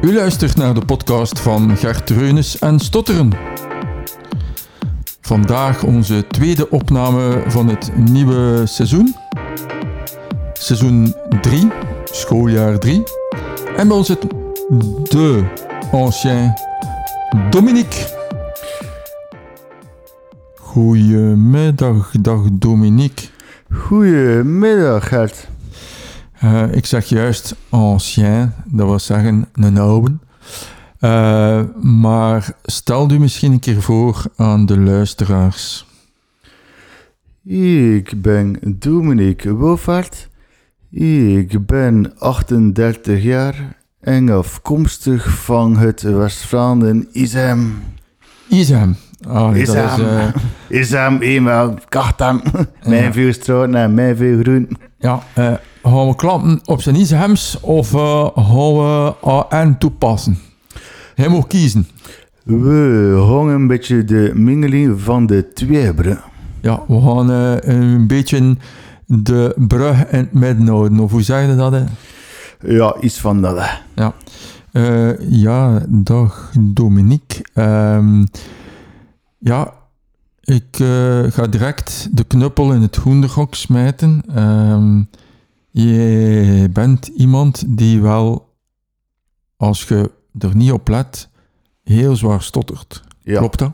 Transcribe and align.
U 0.00 0.14
luistert 0.14 0.56
naar 0.56 0.74
de 0.74 0.84
podcast 0.84 1.40
van 1.40 1.76
Gert 1.76 2.10
Reunis 2.10 2.58
en 2.58 2.78
Stotteren. 2.78 3.32
Vandaag 5.20 5.82
onze 5.82 6.26
tweede 6.26 6.70
opname 6.70 7.42
van 7.46 7.68
het 7.68 7.90
nieuwe 7.96 8.66
seizoen. 8.66 9.14
Seizoen 10.52 11.14
3, 11.40 11.68
schooljaar 12.04 12.78
3. 12.78 13.02
En 13.76 13.88
bij 13.88 13.96
ons 13.96 14.06
zit 14.06 14.20
de 15.10 15.44
ancien 15.92 16.54
Dominique. 17.50 18.16
Goedemiddag, 20.54 22.10
dag 22.20 22.40
Dominique. 22.52 23.26
Goedemiddag, 23.72 25.08
Gert. 25.08 25.48
Uh, 26.44 26.72
ik 26.72 26.86
zeg 26.86 27.04
juist 27.04 27.54
ancien, 27.68 28.52
dat 28.64 28.86
wil 28.86 28.98
zeggen 28.98 29.48
een 29.54 29.78
oude. 29.78 30.16
Uh, 31.00 31.62
maar 31.82 32.50
stel 32.62 33.10
u 33.10 33.18
misschien 33.18 33.52
een 33.52 33.60
keer 33.60 33.82
voor 33.82 34.24
aan 34.36 34.66
de 34.66 34.78
luisteraars. 34.78 35.86
Ik 37.44 38.22
ben 38.22 38.58
Dominique 38.78 39.54
Wolvaart. 39.54 40.28
Ik 40.90 41.66
ben 41.66 42.18
38 42.18 43.22
jaar 43.22 43.76
en 44.00 44.28
afkomstig 44.28 45.28
van 45.30 45.76
het 45.76 46.02
West-Vlaanderen 46.02 47.08
Isem. 47.12 47.82
Isem. 48.48 48.96
Oh, 49.28 49.56
Isem. 49.56 49.74
Dat 49.74 49.98
is, 49.98 50.04
uh... 50.04 50.28
Isem, 50.80 51.18
eenmaal, 51.32 51.74
kachtem. 51.88 52.40
Mijn 52.84 53.12
veel 53.12 53.32
stroot 53.32 53.74
en 53.74 53.94
mijn 53.94 54.16
veel 54.16 54.40
groen. 54.40 54.68
Ja, 54.98 55.22
uh, 55.38 55.52
gaan 55.82 56.08
we 56.08 56.14
klappen 56.16 56.60
op 56.64 56.82
zijn 56.82 56.96
Isems 56.96 57.60
of 57.60 57.92
uh, 57.92 58.28
gaan 58.34 58.76
we 58.76 59.14
AN 59.48 59.78
toepassen? 59.78 60.38
Hij 61.14 61.28
mag 61.28 61.46
kiezen. 61.46 61.88
We 62.44 63.26
gaan 63.28 63.48
een 63.48 63.66
beetje 63.66 64.04
de 64.04 64.32
mengeling 64.34 65.00
van 65.00 65.26
de 65.26 65.52
twee 65.52 65.94
bruggen. 65.94 66.30
Ja, 66.60 66.82
we 66.88 67.00
gaan 67.00 67.30
uh, 67.30 67.56
een 67.60 68.06
beetje 68.06 68.56
de 69.06 69.54
brug 69.56 70.06
in 70.10 70.18
het 70.18 70.32
midden 70.32 70.68
houden. 70.68 71.00
Of 71.00 71.10
hoe 71.10 71.22
zeg 71.22 71.46
je 71.46 71.56
dat? 71.56 71.72
Hè? 71.72 71.84
Ja, 72.60 72.96
iets 73.00 73.20
van 73.20 73.42
dat. 73.42 73.58
Hè. 73.58 73.78
Ja. 73.94 74.14
Uh, 74.72 75.30
ja, 75.30 75.82
dag 75.88 76.52
Dominique. 76.60 77.44
Um, 77.54 78.26
ja, 79.38 79.72
ik 80.48 80.78
uh, 80.78 81.24
ga 81.30 81.46
direct 81.46 82.08
de 82.12 82.24
knuppel 82.24 82.72
in 82.72 82.82
het 82.82 82.96
hoenderhok 82.96 83.54
smijten. 83.54 84.22
Um, 84.42 85.08
je 85.70 86.68
bent 86.72 87.06
iemand 87.06 87.64
die 87.78 88.00
wel, 88.00 88.54
als 89.56 89.84
je 89.84 90.10
er 90.38 90.56
niet 90.56 90.72
op 90.72 90.88
let, 90.88 91.28
heel 91.84 92.16
zwaar 92.16 92.42
stottert. 92.42 93.02
Ja. 93.20 93.38
Klopt 93.38 93.58
dat? 93.58 93.72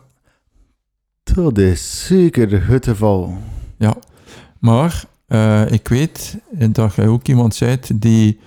Dat 1.22 1.58
is 1.58 2.06
zeker 2.06 2.68
het 2.68 2.84
geval. 2.84 3.38
Ja, 3.78 3.96
maar 4.58 5.04
uh, 5.28 5.70
ik 5.70 5.88
weet 5.88 6.38
dat 6.70 6.94
jij 6.94 7.08
ook 7.08 7.26
iemand 7.26 7.58
bent 7.58 8.00
die 8.00 8.40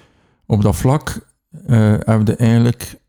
op 0.45 0.62
dat 0.62 0.75
vlak 0.75 1.19
uh, 1.67 2.39
eigenlijk 2.39 3.00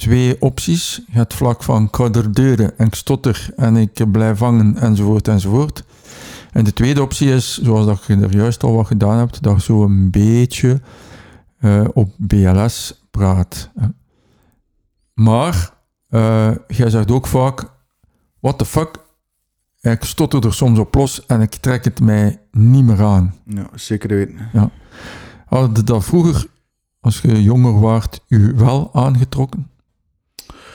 twee 0.00 0.40
opties. 0.40 1.00
Het 1.10 1.34
vlak 1.34 1.62
van 1.62 1.84
ik 1.84 1.96
ga 1.96 2.10
er 2.10 2.34
deuren 2.34 2.78
en 2.78 2.86
ik 2.86 2.94
stotter 2.94 3.50
en 3.56 3.76
ik 3.76 4.10
blijf 4.12 4.38
hangen 4.38 4.76
enzovoort 4.76 5.28
enzovoort. 5.28 5.84
En 6.52 6.64
de 6.64 6.72
tweede 6.72 7.02
optie 7.02 7.32
is, 7.32 7.60
zoals 7.62 7.86
dat 7.86 8.04
je 8.04 8.16
er 8.16 8.34
juist 8.34 8.62
al 8.62 8.74
wat 8.74 8.86
gedaan 8.86 9.18
hebt, 9.18 9.42
dat 9.42 9.54
je 9.56 9.62
zo 9.62 9.84
een 9.84 10.10
beetje 10.10 10.80
uh, 11.60 11.84
op 11.92 12.10
BLS 12.16 13.06
praat. 13.10 13.70
Maar 15.14 15.70
uh, 16.10 16.50
jij 16.68 16.90
zegt 16.90 17.10
ook 17.10 17.26
vaak, 17.26 17.64
what 18.40 18.58
the 18.58 18.64
fuck, 18.64 18.96
ik 19.80 20.04
stotter 20.04 20.46
er 20.46 20.54
soms 20.54 20.78
op 20.78 20.94
los 20.94 21.26
en 21.26 21.40
ik 21.40 21.54
trek 21.54 21.84
het 21.84 22.00
mij 22.00 22.40
niet 22.50 22.84
meer 22.84 23.02
aan. 23.02 23.34
Ja, 23.44 23.68
zeker 23.74 24.08
weten. 24.08 24.48
Ja. 24.52 24.70
Had 25.46 25.86
dat 25.86 26.04
vroeger, 26.04 26.46
als 27.00 27.20
je 27.20 27.42
jonger 27.42 27.80
waart, 27.80 28.24
u 28.28 28.52
wel 28.56 28.90
aangetrokken? 28.92 29.70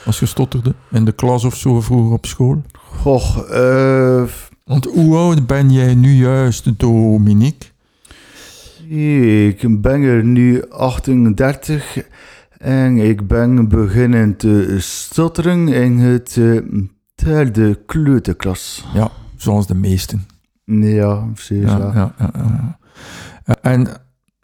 Als 0.05 0.19
je 0.19 0.25
stotterde 0.25 0.73
in 0.91 1.05
de 1.05 1.11
klas 1.11 1.43
of 1.43 1.55
zo 1.55 1.81
vroeger 1.81 2.13
op 2.13 2.25
school? 2.25 2.61
Goh, 2.73 3.37
uh, 3.51 4.23
Want 4.63 4.85
hoe 4.85 5.15
oud 5.15 5.47
ben 5.47 5.71
jij 5.71 5.95
nu 5.95 6.11
juist, 6.13 6.79
Dominique? 6.79 7.69
Ik 8.87 9.81
ben 9.81 10.01
er 10.01 10.23
nu 10.23 10.69
38 10.69 11.97
en 12.57 12.97
ik 12.97 13.27
ben 13.27 13.67
beginnen 13.67 14.35
te 14.35 14.75
stotteren 14.79 15.67
in 15.67 15.97
het 15.97 16.35
uh, 16.35 16.61
derde 17.15 17.79
kleuterklas. 17.85 18.85
Ja, 18.93 19.11
zoals 19.35 19.67
de 19.67 19.75
meesten. 19.75 20.27
Ja, 20.65 21.27
ja, 21.47 21.91
ja, 21.93 22.13
ja, 22.17 22.31
ja. 23.45 23.55
En 23.61 23.87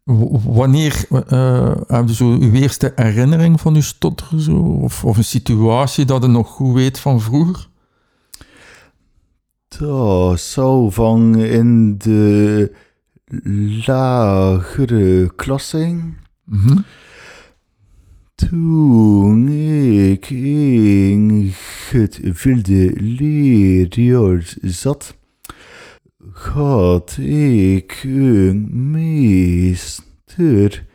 wanneer 0.03 1.05
uh, 1.11 1.75
heb 1.87 2.07
je 2.07 2.13
zo 2.13 2.25
uw 2.25 2.51
eerste 2.51 2.91
herinnering 2.95 3.61
van 3.61 3.75
uw 3.75 3.81
stotter? 3.81 4.41
Zo? 4.41 4.57
Of, 4.57 5.05
of 5.05 5.17
een 5.17 5.23
situatie 5.23 6.05
dat 6.05 6.21
je 6.21 6.27
nog 6.29 6.47
goed 6.47 6.73
weet 6.73 6.99
van 6.99 7.21
vroeger? 7.21 7.69
Dat 9.67 10.39
zou 10.39 10.91
van 10.91 11.37
in 11.37 11.97
de 11.97 12.71
lagere 13.85 15.31
klas 15.35 15.69
zijn. 15.69 16.17
Mm 16.45 16.59
-hmm. 16.59 16.85
Toen 18.35 19.47
ik 19.47 20.29
in 20.29 21.53
het 21.89 22.43
wilde 22.43 22.91
leerjaar 22.95 24.53
zat, 24.61 25.15
had 26.33 27.17
ik 27.21 28.01
een 28.03 28.91
meester 28.91 30.85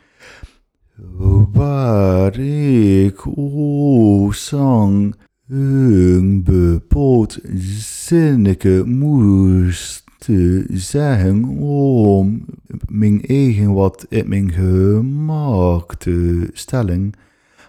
waar 1.51 2.39
ik 2.39 3.27
o 3.37 4.31
zang 4.31 5.15
een 5.47 6.43
bepaald 6.43 7.39
zinnetje 8.05 8.83
moest 8.83 10.05
zeggen 10.67 11.43
om 11.59 12.45
mijn 12.87 13.21
eigen 13.25 13.73
wat 13.73 14.05
in 14.09 14.29
mijn 14.29 14.51
gemaakte 14.51 16.49
stelling. 16.53 17.15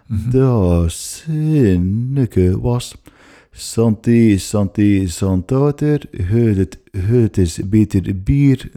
Mm 0.07 0.17
-hmm. 0.17 0.31
Dat 0.31 0.93
zinnetje 0.93 2.61
was 2.61 3.03
Santé, 3.59 4.39
santé, 4.39 5.07
zandwater. 5.07 6.03
Het, 6.11 6.79
het 6.97 7.39
is 7.39 7.61
beter 7.69 8.23
bier 8.23 8.71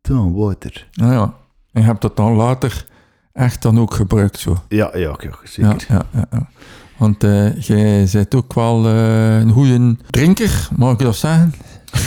dan 0.00 0.34
water. 0.34 0.88
Nou 0.92 1.12
ja, 1.12 1.34
en 1.72 1.80
je 1.80 1.86
hebt 1.86 2.00
dat 2.00 2.16
dan 2.16 2.32
later 2.32 2.86
echt 3.32 3.62
dan 3.62 3.78
ook 3.78 3.94
gebruikt 3.94 4.38
zo? 4.38 4.56
Ja, 4.68 4.96
ja, 4.96 5.18
ja 5.20 5.38
zeker. 5.44 5.84
Ja, 5.88 6.06
ja, 6.12 6.26
ja. 6.30 6.48
Want 6.96 7.24
uh, 7.24 7.60
jij 7.60 8.08
bent 8.12 8.34
ook 8.34 8.54
wel 8.54 8.86
uh, 8.86 9.38
een 9.38 9.50
goede 9.50 9.96
drinker, 10.10 10.68
mag 10.76 10.92
ik 10.92 10.98
dat 10.98 11.16
zeggen? 11.16 11.52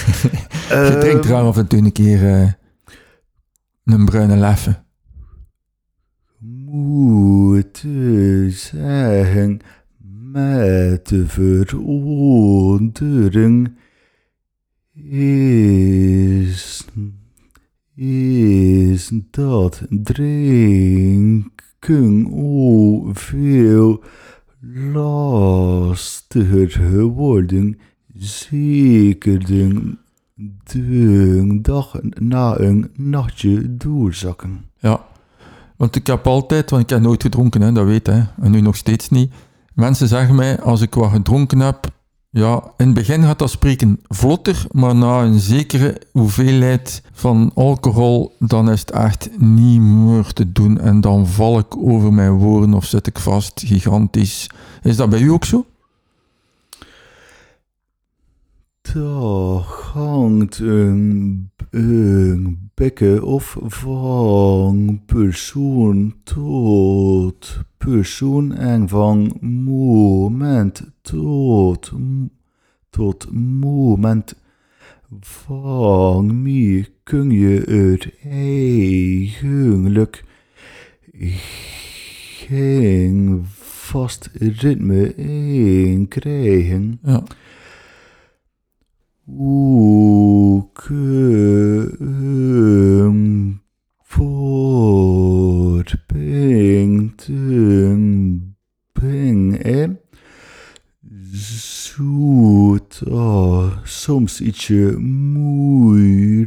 Je 0.70 0.98
drinkt 1.00 1.26
er 1.26 1.36
af 1.36 1.58
en 1.58 1.68
toe 1.68 1.80
een 1.80 1.92
keer 1.92 2.22
uh, 2.24 2.52
een 3.84 4.06
bruine 4.06 4.36
leffe. 4.36 4.84
Moet 6.66 7.84
zeggen 8.50 9.60
met 10.32 11.08
de 11.08 11.28
verondering 11.28 13.74
is, 14.94 16.86
is 17.96 19.12
dat 19.32 19.82
drinken 19.90 21.50
o 22.32 23.10
veel 23.14 24.04
lastiger 24.94 26.70
geworden. 26.70 27.80
Zeker 28.14 29.46
de, 29.46 29.96
de 30.64 31.60
dag 31.62 32.00
na 32.20 32.60
een 32.60 32.92
nachtje 32.96 33.78
doorzakken. 33.78 34.66
Ja, 34.80 35.06
want 35.78 35.96
ik 35.96 36.08
heb 36.08 36.28
altijd, 36.28 36.70
want 36.70 36.84
ik 36.84 36.90
heb 36.90 37.02
nooit 37.02 37.22
gedronken, 37.22 37.62
hè, 37.62 37.72
dat 37.72 37.86
weet 37.86 38.08
hè, 38.08 38.22
en 38.42 38.52
nu 38.52 38.62
nog 38.62 38.76
steeds 38.76 39.10
niet. 39.10 39.32
Mensen 39.74 40.08
zeggen 40.08 40.36
mij, 40.36 40.62
als 40.62 40.82
ik 40.82 40.94
wat 40.94 41.12
gedronken 41.12 41.60
heb, 41.60 41.92
ja, 42.30 42.64
in 42.78 42.86
het 42.86 42.94
begin 42.94 43.24
gaat 43.24 43.40
dat 43.40 43.50
spreken 43.50 44.00
vlotter, 44.08 44.66
maar 44.72 44.96
na 44.96 45.22
een 45.22 45.40
zekere 45.40 46.02
hoeveelheid 46.12 47.04
van 47.12 47.52
alcohol, 47.56 48.36
dan 48.40 48.70
is 48.72 48.80
het 48.80 48.92
echt 48.92 49.30
niet 49.38 49.82
meer 49.82 50.34
te 50.34 50.52
doen. 50.52 50.80
En 50.80 51.02
dan 51.02 51.28
val 51.28 51.60
ik 51.60 51.78
over 51.78 52.14
mijn 52.14 52.32
woorden 52.32 52.74
of 52.74 52.86
zit 52.86 53.08
ik 53.08 53.20
vast, 53.20 53.64
gigantisch. 53.66 54.50
Is 54.82 54.96
dat 54.96 55.10
bij 55.10 55.20
u 55.20 55.32
ook 55.32 55.46
zo? 55.46 55.66
Daar 58.94 59.62
hangt 59.94 60.60
een, 60.60 61.50
een 61.70 62.70
bekken 62.74 63.24
of 63.24 63.58
van 63.62 65.02
persoon 65.06 66.16
tot 66.24 67.60
persoon 67.78 68.54
en 68.54 68.90
van 68.90 69.38
moment 69.42 70.92
tot, 71.02 71.92
tot 72.90 73.32
moment. 73.32 74.36
Van 75.20 76.42
mij 76.42 76.88
kun 77.04 77.32
je 77.32 77.60
het 77.60 78.14
eigenlijk 78.32 80.24
geen 82.48 83.42
vast 83.92 84.30
ritme 84.34 85.16
in 85.16 86.08
krijgen. 86.08 87.00
Ja. 87.04 87.24
Hoe 89.36 90.68
kun 90.74 92.32
voor 94.02 95.84
ping 96.08 97.16
ten 97.16 98.56
ping 98.92 99.58
en 99.58 100.00
zoet 101.32 103.02
ah, 103.10 103.78
soms 103.84 104.42
ietsje 104.42 104.98
moeil, 105.00 106.46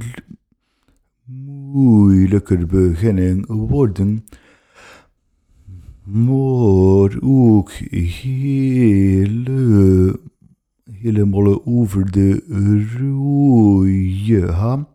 moeilijker 1.24 2.66
beginnen 2.66 3.46
worden. 3.46 4.24
Maar 6.02 7.16
ook 7.20 7.70
hele, 8.20 9.40
helemaal 11.04 11.66
over 11.66 12.10
de 12.10 12.44
rode 12.98 14.52
ha. 14.52 14.86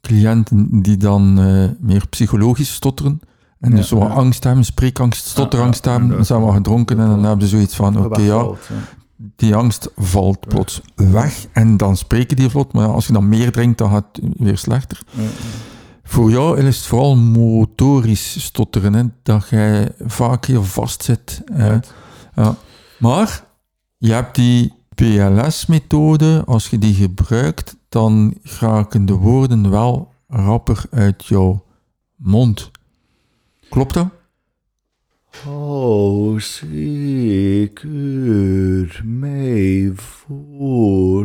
cliënten 0.00 0.82
die 0.82 0.96
dan 0.96 1.38
eh, 1.38 1.68
meer 1.78 2.08
psychologisch 2.08 2.74
stotteren. 2.74 3.20
En 3.60 3.70
dus 3.70 3.88
zo 3.88 3.98
angst 4.00 4.44
hebben, 4.44 4.64
spreekangst, 4.64 5.26
stotterangst 5.26 5.84
hebben. 5.84 6.08
Dan 6.08 6.24
zijn 6.24 6.40
wat 6.40 6.54
gedronken 6.54 6.98
en 7.00 7.06
dan 7.08 7.24
hebben 7.24 7.48
ze 7.48 7.54
zoiets 7.56 7.74
van, 7.76 8.04
oké 8.04 8.20
ja, 8.20 8.50
die 9.36 9.54
angst 9.54 9.90
valt 9.96 10.40
plots 10.48 10.80
weg 10.94 11.46
en 11.52 11.76
dan 11.76 11.96
spreken 11.96 12.36
die 12.36 12.48
vlot. 12.48 12.72
Maar 12.72 12.88
als 12.88 13.06
je 13.06 13.12
dan 13.12 13.28
meer 13.28 13.52
drinkt, 13.52 13.78
dan 13.78 13.90
gaat 13.90 14.06
het 14.12 14.24
weer 14.36 14.58
slechter. 14.58 15.02
Voor 16.02 16.30
jou 16.30 16.58
is 16.58 16.76
het 16.76 16.86
vooral 16.86 17.16
motorisch 17.16 18.44
stotteren, 18.44 18.92
hè, 18.92 19.04
dat 19.22 19.48
jij 19.48 19.92
vaak 20.06 20.44
heel 20.44 20.64
vast 20.64 21.02
zit. 21.02 21.42
hè. 21.52 21.78
Ja. 22.34 22.54
Maar 22.98 23.44
je 23.98 24.12
hebt 24.12 24.34
die 24.34 24.72
PLS-methode, 24.94 26.42
als 26.46 26.68
je 26.68 26.78
die 26.78 26.94
gebruikt, 26.94 27.76
dan 27.88 28.34
raken 28.42 29.06
de 29.06 29.12
woorden 29.14 29.70
wel 29.70 30.12
rapper 30.28 30.82
uit 30.90 31.26
jouw 31.26 31.64
mond. 32.16 32.69
Klopt 33.70 33.94
dat? 33.94 34.08
Als 35.46 36.62
ik 36.62 37.82
er 37.82 39.02
mij 39.04 39.92
volledig 39.94 41.20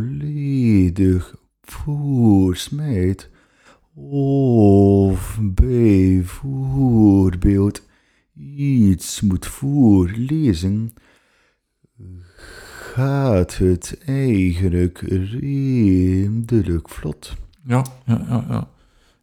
voorsmijt, 1.62 3.30
of 3.94 5.40
bijvoorbeeld 5.42 7.82
iets 8.58 9.22
moet 9.22 9.46
voorlezen, 9.46 10.94
gaat 12.94 13.58
het 13.58 13.98
eigenlijk 14.06 15.00
redelijk 15.00 16.90
vlot. 16.90 17.36
Ja, 17.66 17.86
ja, 18.06 18.26
ja. 18.30 18.46
ja. 18.50 18.70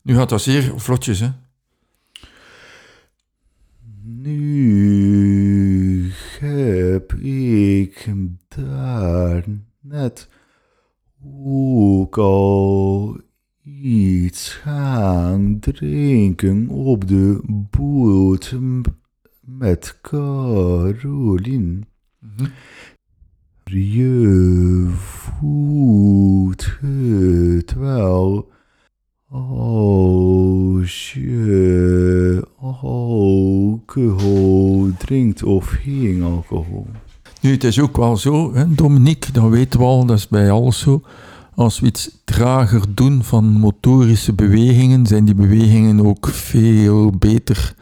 Nu 0.02 0.14
gaat 0.14 0.28
dat 0.28 0.42
zeer 0.42 0.80
vlotjes, 0.80 1.20
hè? 1.20 1.30
Nu 4.22 6.10
heb 6.40 7.12
ik 7.12 8.14
daar 8.48 9.44
net 9.80 10.28
ook 11.46 12.19
al 12.19 13.20
iets 13.64 14.48
gaan 14.48 15.58
drinken 15.58 16.69
op 16.69 17.08
de 17.08 17.40
boot 17.70 18.56
met 19.40 19.98
Caroline. 20.02 21.80
Mhm. 22.19 22.46
Je 23.64 24.86
voelt 24.96 26.78
het 26.80 27.74
wel 27.74 28.52
als 29.32 31.12
je 31.12 32.46
alcohol 32.61 33.81
drinkt 34.99 35.43
of 35.43 35.67
geen 35.67 36.23
alcohol. 36.23 36.87
Nu, 37.40 37.50
het 37.50 37.64
is 37.64 37.81
ook 37.81 37.96
wel 37.96 38.17
zo, 38.17 38.55
hè, 38.55 38.75
Dominique, 38.75 39.32
dat 39.32 39.49
weten 39.49 39.81
we 39.81 39.87
al, 39.87 40.06
dat 40.06 40.19
is 40.19 40.29
bij 40.29 40.50
alles 40.50 40.79
zo. 40.79 41.02
Als 41.55 41.81
we 41.81 41.87
iets 41.87 42.20
trager 42.25 42.82
doen 42.94 43.23
van 43.23 43.44
motorische 43.44 44.32
bewegingen, 44.32 45.06
zijn 45.06 45.25
die 45.25 45.34
bewegingen 45.34 46.06
ook 46.06 46.29
veel 46.29 47.12
beter 47.19 47.75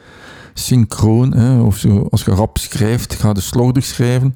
synchroon. 0.54 1.34
Hè? 1.34 1.60
Of 1.60 1.76
zo, 1.76 2.06
als 2.10 2.24
je 2.24 2.30
rap 2.30 2.58
schrijft, 2.58 3.14
ga 3.14 3.30
je 3.32 3.40
slordig 3.40 3.84
schrijven. 3.84 4.32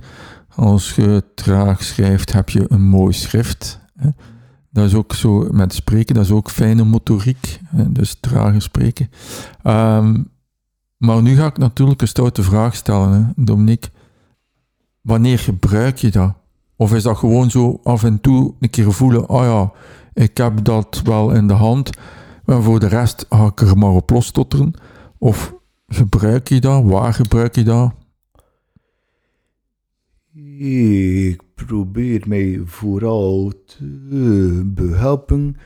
Als 0.54 0.94
je 0.94 1.24
traag 1.34 1.84
schrijft, 1.84 2.32
heb 2.32 2.48
je 2.48 2.64
een 2.68 2.88
mooi 2.88 3.12
schrift. 3.12 3.82
Dat 4.74 4.86
is 4.86 4.94
ook 4.94 5.12
zo 5.12 5.48
met 5.50 5.74
spreken, 5.74 6.14
dat 6.14 6.24
is 6.24 6.30
ook 6.30 6.50
fijne 6.50 6.84
motoriek, 6.84 7.60
dus 7.70 8.16
trager 8.20 8.62
spreken. 8.62 9.10
Ehm, 9.62 10.22
maar 10.96 11.22
nu 11.22 11.36
ga 11.36 11.46
ik 11.46 11.58
natuurlijk 11.58 12.00
een 12.00 12.08
stoute 12.08 12.42
vraag 12.42 12.74
stellen, 12.74 13.12
hè, 13.12 13.44
Dominique. 13.44 13.90
Wanneer 15.00 15.38
gebruik 15.38 15.98
je 15.98 16.10
dat? 16.10 16.34
Of 16.76 16.94
is 16.94 17.02
dat 17.02 17.16
gewoon 17.16 17.50
zo 17.50 17.80
af 17.82 18.04
en 18.04 18.20
toe 18.20 18.54
een 18.60 18.70
keer 18.70 18.92
voelen, 18.92 19.28
oh 19.28 19.42
ja, 19.42 19.72
ik 20.22 20.36
heb 20.36 20.64
dat 20.64 21.00
wel 21.04 21.30
in 21.30 21.46
de 21.46 21.54
hand, 21.54 21.90
maar 22.44 22.62
voor 22.62 22.80
de 22.80 22.88
rest 22.88 23.26
ga 23.28 23.46
ik 23.46 23.60
er 23.60 23.78
maar 23.78 23.90
op 23.90 24.10
losstotteren? 24.10 24.74
Of 25.18 25.54
gebruik 25.88 26.48
je 26.48 26.60
dat? 26.60 26.84
Waar 26.84 27.14
gebruik 27.14 27.54
je 27.54 27.62
dat? 27.62 27.92
Ik 30.58 31.43
probeer 31.54 32.22
mij 32.26 32.60
vooral 32.64 33.52
te 33.66 34.62
behelpen 34.74 35.56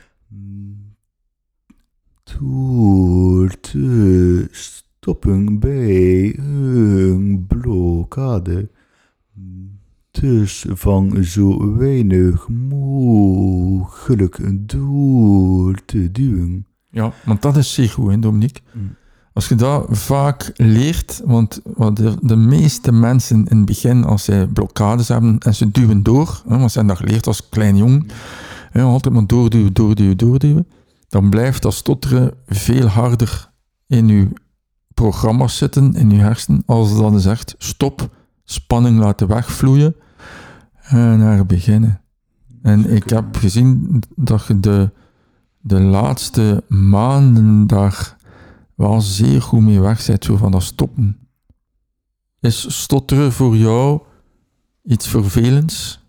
door 2.23 3.59
te 3.59 4.47
stoppen 4.51 5.59
bij 5.59 6.37
een 6.37 7.45
blokkade. 7.47 8.69
Dus 10.11 10.65
van 10.69 11.23
zo 11.23 11.75
weinig 11.77 12.47
mogelijk 12.47 14.39
door 14.69 15.85
te 15.85 16.11
duwen. 16.11 16.65
Ja, 16.89 17.13
want 17.25 17.41
dat 17.41 17.57
is 17.57 17.73
zeer 17.73 17.89
goed, 17.89 18.11
hè, 18.11 18.19
Dominique. 18.19 18.61
Mm. 18.73 18.95
Als 19.39 19.47
je 19.47 19.55
dat 19.55 19.85
vaak 19.89 20.51
leert, 20.55 21.21
want 21.25 21.61
wat 21.75 21.95
de, 21.95 22.15
de 22.21 22.35
meeste 22.35 22.91
mensen 22.91 23.45
in 23.45 23.57
het 23.57 23.65
begin, 23.65 24.03
als 24.03 24.23
zij 24.23 24.47
blokkades 24.47 25.07
hebben 25.07 25.37
en 25.37 25.55
ze 25.55 25.71
duwen 25.71 26.03
door, 26.03 26.41
hè, 26.47 26.57
want 26.57 26.71
ze 26.71 26.77
hebben 26.77 26.95
dat 26.95 27.05
geleerd 27.05 27.27
als 27.27 27.49
klein 27.49 27.77
jong, 27.77 28.11
hè, 28.71 28.81
altijd 28.81 29.13
maar 29.13 29.27
doorduwen, 29.27 29.73
doorduwen, 29.73 30.17
doorduwen, 30.17 30.67
dan 31.09 31.29
blijft 31.29 31.61
dat 31.61 31.73
stotteren 31.73 32.33
veel 32.47 32.85
harder 32.85 33.49
in 33.87 34.07
je 34.07 34.27
programma's 34.93 35.57
zitten, 35.57 35.93
in 35.93 36.11
je 36.11 36.19
hersenen, 36.19 36.63
als 36.65 36.97
dan 36.97 37.15
is 37.15 37.25
echt 37.25 37.55
stop, 37.57 38.15
spanning 38.43 38.99
laten 38.99 39.27
wegvloeien 39.27 39.95
en 40.81 41.19
naar 41.19 41.45
beginnen. 41.45 42.01
En 42.61 42.89
ik 42.89 43.09
heb 43.09 43.35
gezien 43.35 44.01
dat 44.15 44.45
je 44.45 44.59
de, 44.59 44.91
de 45.59 45.79
laatste 45.79 46.63
maanden 46.67 47.67
daar 47.67 48.17
wel 48.79 49.01
zeer 49.01 49.41
goed 49.41 49.61
mee 49.61 49.79
weg 49.79 50.05
bent, 50.05 50.25
zo 50.25 50.35
van 50.35 50.51
dat 50.51 50.63
stoppen. 50.63 51.27
Is 52.39 52.81
stotteren 52.81 53.31
voor 53.31 53.57
jou 53.57 54.01
iets 54.83 55.07
vervelends? 55.07 55.99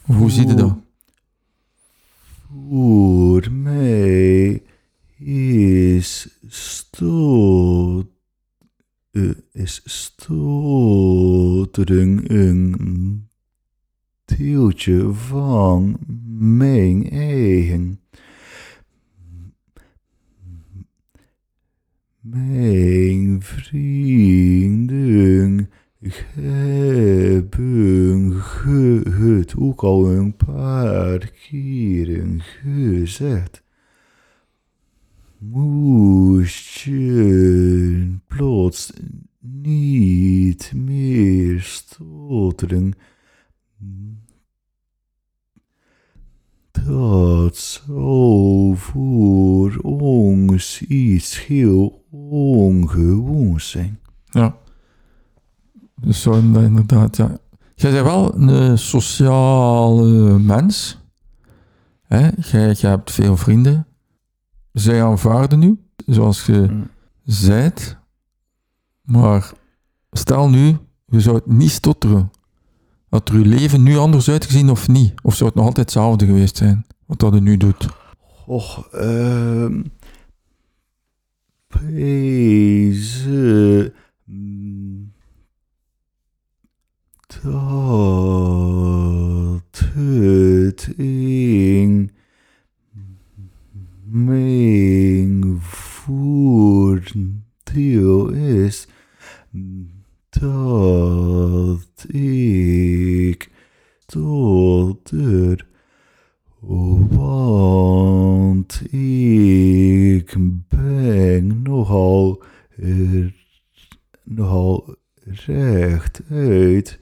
Hoe 0.00 0.30
zie 0.30 0.46
je 0.46 0.54
dat? 0.54 0.76
Voor 2.68 3.52
mij 3.52 4.62
is 5.18 6.38
stot, 6.46 8.06
eh, 9.10 9.30
is 9.52 9.80
stotering 9.84 10.70
een 12.30 13.28
deeltje 14.24 15.12
van 15.12 15.96
mijn 16.38 17.10
eigen. 17.10 18.00
Mijn 22.20 23.42
vrienden 23.42 25.70
hebben 26.34 28.32
het 29.10 29.56
ook 29.56 29.82
al 29.82 30.10
een 30.10 30.36
paar 30.36 31.30
keren 31.30 32.40
gezegd. 32.40 33.62
Moest 35.38 36.80
je 36.80 38.16
plots 38.26 38.92
niet 39.40 40.72
meer 40.74 41.60
stotteren, 41.60 42.94
dat 46.86 47.56
zou 47.56 48.76
voor 48.76 49.76
ons 49.82 50.82
iets 50.82 51.46
heel 51.46 52.04
ongewoons 52.10 53.70
zijn. 53.70 53.98
Ja. 54.24 54.56
Dus 56.00 56.22
zo 56.22 56.32
inderdaad, 56.32 57.16
ja. 57.16 57.38
Jij 57.74 57.90
bent 57.92 58.04
wel 58.04 58.34
een 58.34 58.78
sociale 58.78 60.38
mens. 60.38 60.98
Hè? 62.02 62.28
Jij, 62.36 62.72
jij 62.72 62.90
hebt 62.90 63.10
veel 63.10 63.36
vrienden. 63.36 63.86
Zij 64.72 65.04
aanvaarden 65.04 65.58
nu, 65.58 65.78
zoals 66.06 66.46
je 66.46 66.66
Mm. 66.70 66.90
zijt. 67.24 67.98
Maar 69.02 69.52
stel 70.10 70.48
nu, 70.48 70.76
je 71.06 71.20
zou 71.20 71.36
het 71.36 71.46
niet 71.46 71.70
stotteren. 71.70 72.30
Had 73.10 73.28
er 73.28 73.38
je 73.38 73.44
leven 73.44 73.82
nu 73.82 73.96
anders 73.96 74.30
uitgezien 74.30 74.70
of 74.70 74.88
niet? 74.88 75.12
Of 75.22 75.34
zou 75.34 75.48
het 75.48 75.58
nog 75.58 75.66
altijd 75.66 75.86
hetzelfde 75.86 76.26
geweest 76.26 76.56
zijn, 76.56 76.86
wat 77.06 77.18
dat 77.18 77.34
je 77.34 77.40
nu 77.40 77.56
doet? 77.56 77.88
Och, 78.46 78.88
ehm. 78.92 79.82
Is 81.96 83.26
ik 102.08 103.50
tot 104.06 105.10
er 105.10 105.68
want 107.08 108.92
ik 108.92 110.36
ben 110.68 111.62
nogal, 111.62 112.42
eh, 112.76 113.26
nogal 114.24 114.96
rechtuit. 115.46 116.98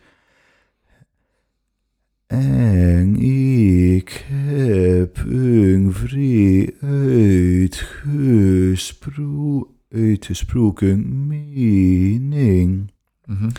En 2.26 3.16
ik 3.16 4.24
heb 4.28 5.16
een 5.16 5.92
vrij 5.92 6.74
uitgespro 8.10 9.74
uitgesproken 9.90 11.26
mening. 11.26 12.92
Mhm. 13.24 13.44
M- 13.44 13.50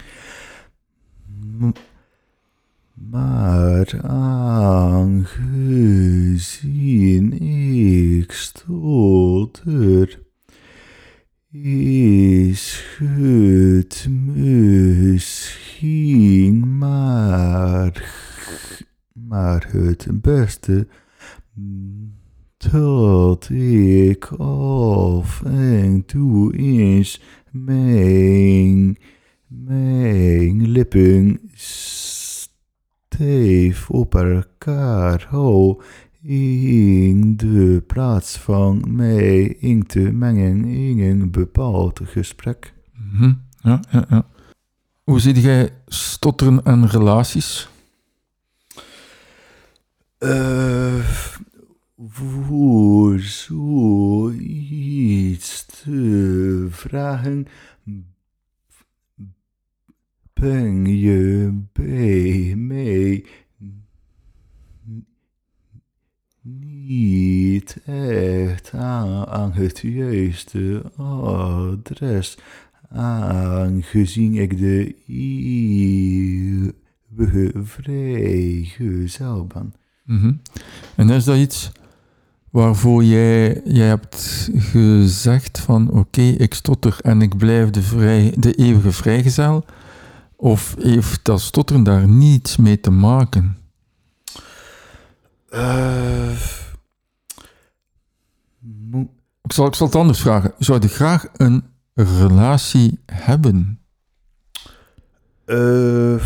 Maar 2.93 4.01
aangezien 4.01 5.41
ik 8.21 8.31
stotter, 8.31 10.21
is 11.51 12.83
het 12.97 14.07
misschien 14.09 14.97
maar, 16.77 18.13
maar 19.13 19.67
het 19.71 20.07
beste 20.21 20.87
dat 22.57 23.49
ik 23.49 24.25
af 24.37 25.43
en 25.43 26.05
toe 26.05 26.55
eens 26.55 27.21
mijn, 27.51 28.97
mijn 29.49 30.71
lippen 30.71 31.39
op 33.87 34.15
elkaar 34.15 35.25
hou 35.29 35.81
in 36.21 37.37
de 37.37 37.83
plaats 37.87 38.37
van 38.37 38.83
mij 38.87 39.43
in 39.43 39.85
te 39.85 39.99
mengen 39.99 40.65
in 40.65 40.99
een 40.99 41.31
bepaald 41.31 41.99
gesprek. 42.03 42.73
Mhm. 42.93 43.33
Ja, 43.61 43.79
ja, 43.91 44.05
ja. 44.09 44.25
Hoe 45.03 45.19
zie 45.19 45.39
jij 45.39 45.73
stotteren 45.87 46.63
en 46.63 46.87
relaties? 46.87 47.69
Eh, 50.17 50.95
voor 52.07 53.19
zoiets 53.19 54.25
te 55.65 56.67
vragen, 56.69 57.47
ben 60.39 60.97
je 60.97 61.53
bij 61.73 62.53
mij 62.57 63.25
niet 66.41 67.77
echt 67.85 68.73
aan, 68.73 69.53
het 69.53 69.79
juiste 69.79 70.83
adres, 70.97 72.37
aangezien 72.89 74.35
ik 74.35 74.57
de 74.57 74.95
eeuwige 77.17 77.51
vrijgezel 77.63 79.47
ben. 79.47 79.73
Mhm. 80.05 80.33
En 80.95 81.09
is 81.09 81.23
dat 81.23 81.37
iets 81.37 81.71
waarvoor 82.49 83.03
jij, 83.03 83.61
jij 83.65 83.87
hebt 83.87 84.49
gezegd 84.53 85.59
van 85.59 85.91
oké, 85.91 86.21
ik 86.21 86.53
stotter 86.53 86.97
en 87.01 87.21
ik 87.21 87.37
blijf 87.37 87.69
de, 87.69 87.81
vrij, 87.81 88.33
de 88.37 88.53
eeuwige 88.53 88.91
vrijgezel? 88.91 89.65
Of 90.41 90.75
heeft 90.79 91.25
dat 91.25 91.41
stotteren 91.41 91.83
daar 91.83 92.07
niets 92.07 92.57
mee 92.57 92.79
te 92.79 92.89
maken? 92.91 93.57
Mo- 98.89 99.13
Ik 99.43 99.51
zal, 99.51 99.67
ik 99.67 99.73
zal 99.75 99.87
het 99.87 99.95
anders 99.95 100.19
vragen. 100.21 100.53
Zou 100.59 100.81
je 100.81 100.87
graag 100.87 101.27
een 101.33 101.63
relatie 101.93 102.99
hebben? 103.05 103.79
Eh, 105.45 106.25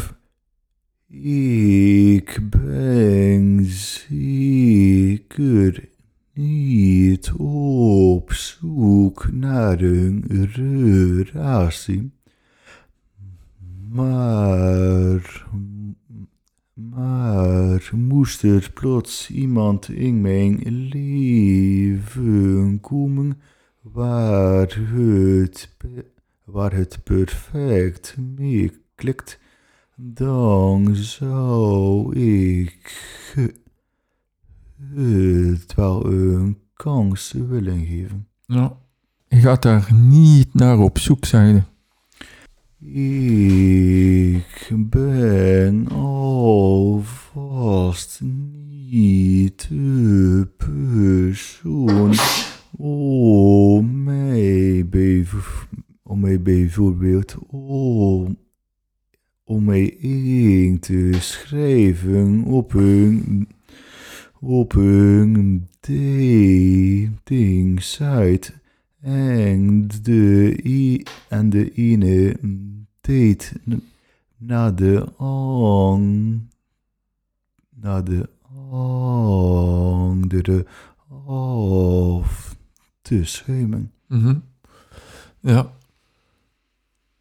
ik 2.18 2.40
ben 2.50 3.66
zeker 4.10 5.90
niet 6.34 7.32
op 7.38 8.34
zoek 8.34 9.32
naar 9.32 9.82
een 9.82 10.24
relatie. 10.54 12.12
Maar, 13.94 15.48
maar 16.74 17.92
moest 17.96 18.44
er 18.44 18.72
plots 18.74 19.30
iemand 19.30 19.90
in 19.90 20.22
mijn 20.22 20.60
leven 20.90 22.80
komen 22.82 23.40
waar 23.82 24.78
het, 24.94 25.76
waar 26.44 26.74
het 26.74 27.00
perfect 27.04 28.18
mee 28.18 28.72
klikt, 28.96 29.40
dan 29.96 30.96
zou 30.96 32.16
ik 32.16 32.92
het 34.94 35.76
wel 35.76 36.06
een 36.06 36.58
kans 36.74 37.32
willen 37.32 37.86
geven. 37.86 38.28
Ja. 38.46 38.78
Je 39.28 39.40
gaat 39.40 39.62
daar 39.62 39.94
niet 39.94 40.54
naar 40.54 40.78
op 40.78 40.98
zoek, 40.98 41.26
zei 41.26 41.54
je. 41.54 41.62
Ik 42.86 44.72
ben 44.76 45.88
alvast 45.88 47.02
niet 48.22 49.68
de 49.70 50.48
persoon 50.58 52.14
om 52.78 54.04
mij, 54.04 54.86
om 56.04 56.20
mij 56.20 56.42
bijvoorbeeld 56.42 57.36
om, 57.48 58.38
om 59.44 59.64
mij 59.64 59.86
in 59.86 60.80
te 60.80 61.12
schrijven 61.20 62.44
op 62.44 62.74
een, 62.74 63.48
op 64.40 64.76
een 64.76 65.68
dating 65.80 67.82
site 67.82 68.54
En 69.04 69.88
de, 70.02 70.60
i, 70.64 71.04
en 71.30 71.50
de 71.50 71.72
ene 71.74 72.38
tijd 73.02 73.54
na 74.38 74.72
de 74.72 75.06
ang, 75.18 76.42
na 77.70 78.02
de 78.02 78.30
andere 78.70 80.66
af 81.26 82.56
te 83.02 83.26
schuimen. 83.26 83.92
Mhm. 84.08 84.36
Ja. 85.40 85.72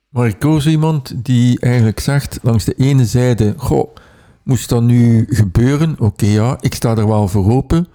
Maar 0.09 0.27
ik 0.27 0.39
koos 0.39 0.67
iemand 0.67 1.25
die 1.25 1.61
eigenlijk 1.61 2.01
zegt 2.01 2.39
langs 2.43 2.65
de 2.65 2.75
ene 2.75 3.05
zijde, 3.05 3.55
goh, 3.57 3.95
moest 4.43 4.69
dat 4.69 4.83
nu 4.83 5.27
gebeuren? 5.29 5.95
Oké, 5.99 6.27
ja, 6.27 6.57
ik 6.61 6.75
sta 6.75 6.97
er 6.97 7.07
wel 7.07 7.29
voor 7.29 7.51
open, 7.51 7.87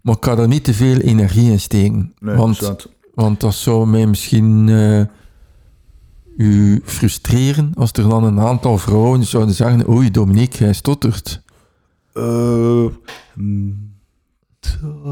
maar 0.00 0.16
ik 0.16 0.24
ga 0.24 0.36
er 0.36 0.48
niet 0.48 0.64
te 0.64 0.74
veel 0.74 0.98
energie 0.98 1.50
in 1.50 1.60
steken. 1.60 2.14
want, 2.18 2.60
dat, 2.60 2.88
want 3.14 3.40
dat 3.40 3.54
zou 3.54 3.86
mij 3.86 4.06
misschien 4.06 4.68
eh, 4.68 5.02
u 6.36 6.80
frustreren 6.84 7.72
als 7.74 7.92
er 7.92 8.08
dan 8.08 8.24
een 8.24 8.40
aantal 8.40 8.78
vrouwen 8.78 9.24
zouden 9.24 9.54
zeggen, 9.54 9.88
oei 9.88 10.10
Dominique, 10.10 10.64
jij 10.64 10.72
stottert. 10.72 11.42
eh, 12.14 12.86
dat 14.60 15.06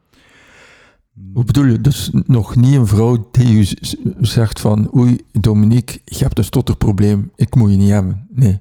Hoe 1.33 1.45
bedoel 1.45 1.65
je? 1.65 1.81
Dus 1.81 2.11
nog 2.27 2.57
niet 2.57 2.75
een 2.75 2.87
vrouw 2.87 3.29
die 3.31 3.59
u 3.59 3.67
zegt 4.21 4.61
van 4.61 4.91
oei 4.97 5.21
Dominique, 5.33 6.01
je 6.05 6.19
hebt 6.25 6.39
een 6.39 6.45
stotterprobleem, 6.45 7.31
ik 7.37 7.55
moet 7.55 7.71
je 7.71 7.77
niet 7.77 7.91
hebben. 7.91 8.27
Nee. 8.31 8.59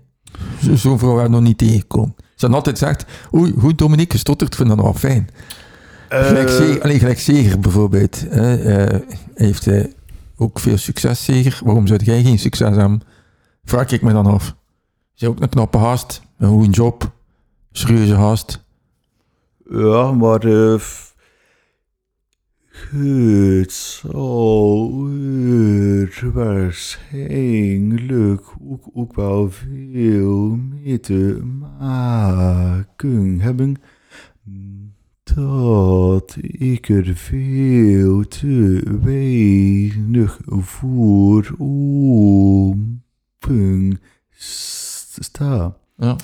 Zo- 0.64 0.76
Zo'n 0.76 1.00
vrouw 1.00 1.16
we 1.22 1.28
nog 1.28 1.42
niet 1.42 1.58
tegengekomen. 1.58 2.14
Ze 2.18 2.24
hebben 2.50 2.58
altijd 2.58 2.78
gezegd, 2.80 3.06
oei, 3.34 3.54
goed 3.60 3.78
Dominique, 3.78 4.18
stottert, 4.18 4.50
ik 4.52 4.56
vind 4.58 4.70
dat 4.70 4.78
wel 4.82 4.94
fijn. 4.94 5.28
Gelijk, 6.10 6.50
Eh, 6.50 6.56
Zeger, 6.56 6.98
gelijk 7.00 7.20
Zeger 7.20 7.60
bijvoorbeeld. 7.60 8.26
hè, 8.30 8.56
eh, 8.56 9.00
heeft 9.34 9.66
hij 9.66 9.94
ook 10.36 10.60
veel 10.60 10.78
succes, 10.78 11.24
Zeger. 11.24 11.62
Waarom 11.64 11.88
zou 11.88 12.04
jij 12.04 12.24
geen 12.24 12.40
succes 12.40 12.76
hebben? 12.76 13.02
Vraag 13.64 13.92
ik 13.92 14.02
me 14.02 14.12
dan 14.14 14.26
af. 14.26 14.56
Zij 15.14 15.28
ook 15.28 15.42
een 15.42 15.50
knappe 15.50 15.78
haast, 15.78 16.22
een 16.38 16.50
goede 16.50 16.70
job, 16.70 17.12
serieuze 17.72 18.16
haast. 18.16 18.64
Ja, 19.70 20.12
maar 20.12 20.40
eh, 20.44 20.80
f- 20.80 21.13
het 22.74 23.72
zal 23.72 25.08
er 25.08 26.32
waarschijnlijk 26.34 28.44
ook, 28.62 28.90
ook 28.94 29.16
wel 29.16 29.52
veel 29.52 30.56
mee 30.56 31.00
te 31.00 31.42
maken 31.70 33.40
hebben 33.40 33.76
dat 35.24 36.38
ik 36.42 36.90
er 36.90 37.16
veel 37.16 38.28
te 38.28 38.82
weinig 39.02 40.40
voor 40.48 41.56
open 41.58 42.90
sta. 45.20 45.78
Ja. 45.98 46.16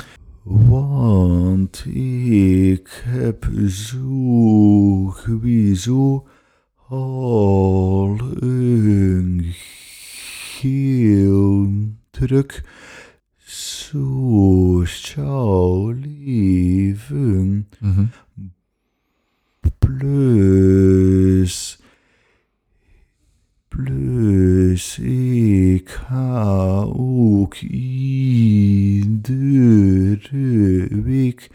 Want 0.44 1.86
ik 1.94 3.04
heb 3.06 3.50
sowieso 5.16 6.28
al 6.90 8.20
een 8.40 9.54
heel 10.60 11.72
druk 12.10 12.64
sociaal 13.90 15.94
leven. 15.94 17.68
Mhm. 17.80 18.06
Plus, 19.80 21.80
plus 23.68 24.98
ik 25.00 25.90
ga 25.90 26.82
ook 26.94 27.56
iedere 27.56 29.28
week 31.02 31.50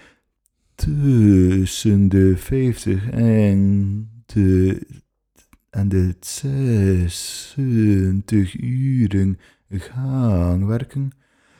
tussen 0.75 2.09
de 2.09 2.37
50 2.37 3.11
en 3.11 4.09
de, 4.27 4.81
en 5.75 5.89
de 5.89 6.17
60 6.21 8.55
uren 8.61 9.39
gaan 9.71 10.67
werken. 10.67 11.11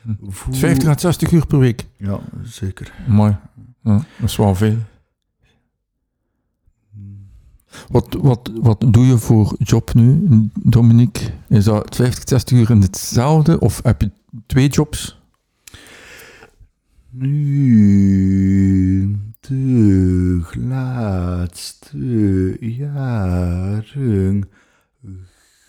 Hm. 0.01 0.13
Voor- 0.21 0.55
50 0.55 0.89
à 0.89 0.97
60 0.97 1.31
uur 1.31 1.45
per 1.45 1.59
week. 1.59 1.85
Ja, 1.97 2.19
zeker. 2.43 2.93
Mooi. 3.07 3.37
Ja, 3.83 4.05
dat 4.19 4.29
is 4.29 4.35
wel 4.35 4.55
veel. 4.55 4.77
Wat, 7.87 8.17
wat, 8.21 8.51
wat 8.61 8.85
doe 8.87 9.05
je 9.05 9.17
voor 9.17 9.55
job 9.57 9.93
nu, 9.93 10.27
Dominique? 10.63 11.31
Is 11.49 11.63
dat 11.63 11.95
50, 11.95 12.23
60 12.29 12.57
uur 12.57 12.69
in 12.69 12.81
hetzelfde 12.81 13.59
of 13.59 13.79
heb 13.83 14.01
je 14.01 14.11
twee 14.45 14.67
jobs? 14.67 15.21
Nu, 17.17 19.15
de 19.39 20.41
laatste 20.57 22.57
jaren 22.59 24.49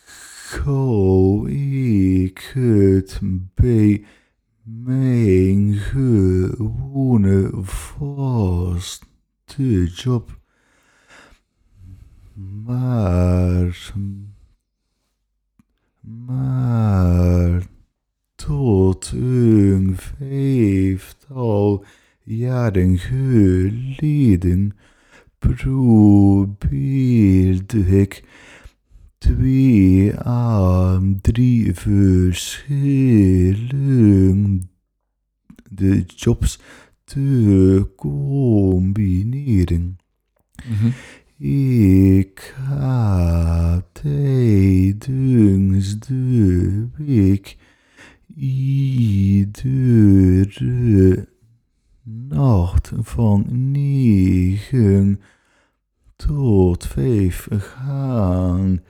gauw 0.04 1.46
ik 1.46 2.50
het 2.54 3.20
bij 3.54 4.04
mijn 4.62 5.74
gewone 5.74 7.50
vaste 7.62 9.04
job. 9.84 10.38
Maar, 12.64 13.94
maar 16.00 17.66
tot 18.36 19.12
een 19.14 19.96
vijftal 20.18 21.84
jaren 22.22 22.98
geleden 22.98 24.76
probeerde 25.38 26.58
ik 28.00 28.24
twee 29.18 30.18
aan 30.18 31.18
drie 31.20 31.74
verschillende 31.74 34.64
jobs 36.06 36.60
te 37.04 37.86
combineren. 37.96 39.98
Ik 41.38 42.54
ga 42.56 43.86
tijdens 43.92 45.98
de 45.98 46.86
week 46.96 47.56
iedere 48.36 49.68
nacht 52.28 52.92
van 52.94 53.46
negen 53.70 55.20
tot 56.16 56.86
vijf 56.86 57.48
gaan, 57.50 58.80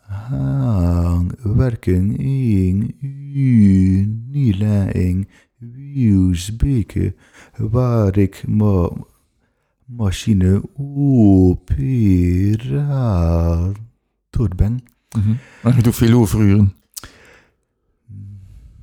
gaan 0.00 1.30
werken 1.42 2.16
in 2.16 2.96
Unilein 3.34 5.28
Wielsbeke, 5.56 7.14
waar 7.56 8.16
ik 8.18 8.44
ma 8.46 8.90
machine 9.84 10.62
operator 10.76 11.74
ben. 14.56 14.82
Maar 15.62 15.76
je 15.76 15.82
doet 15.82 15.94
veel 15.94 16.20
overuren. 16.20 16.74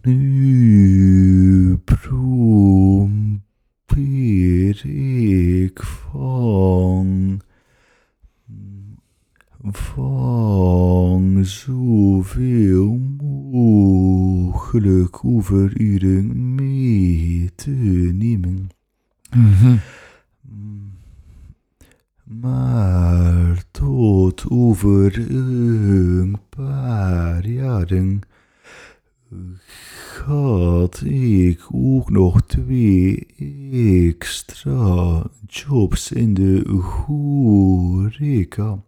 Nu 0.04 1.78
probeer 1.86 3.12
ik 5.66 5.84
van, 5.84 7.42
van 9.72 11.46
zoveel 11.46 12.98
mogelijk 13.22 15.26
overuren 15.26 16.56
mee 16.56 17.52
te 17.56 17.70
nemen. 18.14 18.70
Maar 22.24 23.64
tot 23.72 24.50
over 24.50 25.32
een 25.32 26.38
paar 26.50 27.48
jaren 27.48 28.22
had 30.26 31.02
ik 31.06 31.68
ook 31.72 32.10
nog 32.10 32.42
twee 32.42 33.26
extra 34.08 35.24
jobs 35.48 36.12
in 36.12 36.34
de 36.34 36.64
horeca. 36.68 38.84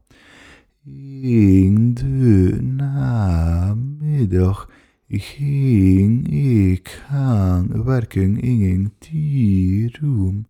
in 1.21 1.93
de 1.93 2.57
namiddag 2.61 4.69
ging 5.07 6.27
ik 6.67 7.03
aan 7.09 7.83
werken 7.83 8.41
in 8.41 8.61
een 8.61 8.91
tieroom. 8.99 10.45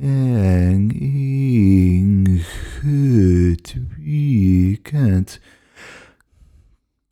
En 0.00 0.90
in 1.00 2.40
het 2.80 3.76
weekend 3.98 5.40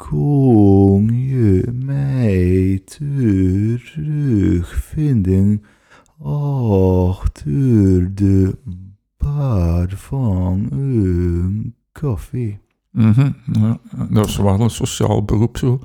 kon 0.06 1.08
je 1.12 1.72
mij 1.72 2.82
terugvinden 2.84 5.62
achter 6.22 8.14
de 8.14 8.58
bar 9.16 9.92
van 9.96 10.66
een 10.70 11.74
café. 11.92 12.58
Mhm, 12.90 13.30
ja, 13.52 13.80
dat 14.10 14.26
is 14.26 14.36
wel 14.36 14.60
een 14.60 14.70
sociaal 14.70 15.24
beroep 15.24 15.56
zo. 15.56 15.80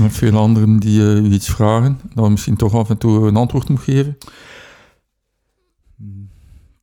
Met 0.00 0.12
veel 0.12 0.36
anderen 0.36 0.78
die 0.78 1.00
je 1.00 1.28
iets 1.30 1.50
vragen, 1.50 1.98
dan 2.14 2.30
misschien 2.30 2.56
toch 2.56 2.74
af 2.74 2.90
en 2.90 2.98
toe 2.98 3.26
een 3.26 3.36
antwoord 3.36 3.68
moet 3.68 3.80
geven. 3.80 4.16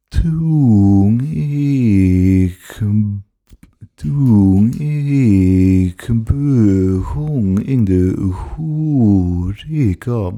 Toen 0.08 1.20
ik, 1.22 2.82
toen 3.96 4.72
ik 4.80 6.10
begon 6.24 7.64
in 7.64 7.84
de 7.84 8.34
horeca, 8.56 10.34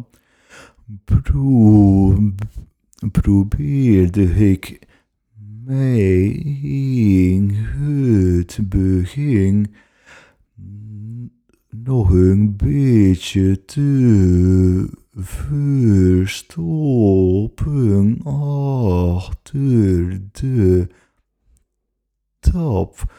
pro, 1.06 2.16
probeerde 3.12 4.52
ik 4.52 4.80
mij 5.66 6.26
in 6.62 7.50
het 7.54 8.60
begin 8.70 9.68
nog 11.70 12.10
een 12.10 12.56
beetje 12.56 13.66
te 13.66 14.90
verstoppen 15.14 16.58
achter 18.24 20.22
de 20.32 20.88
tap, 22.52 23.14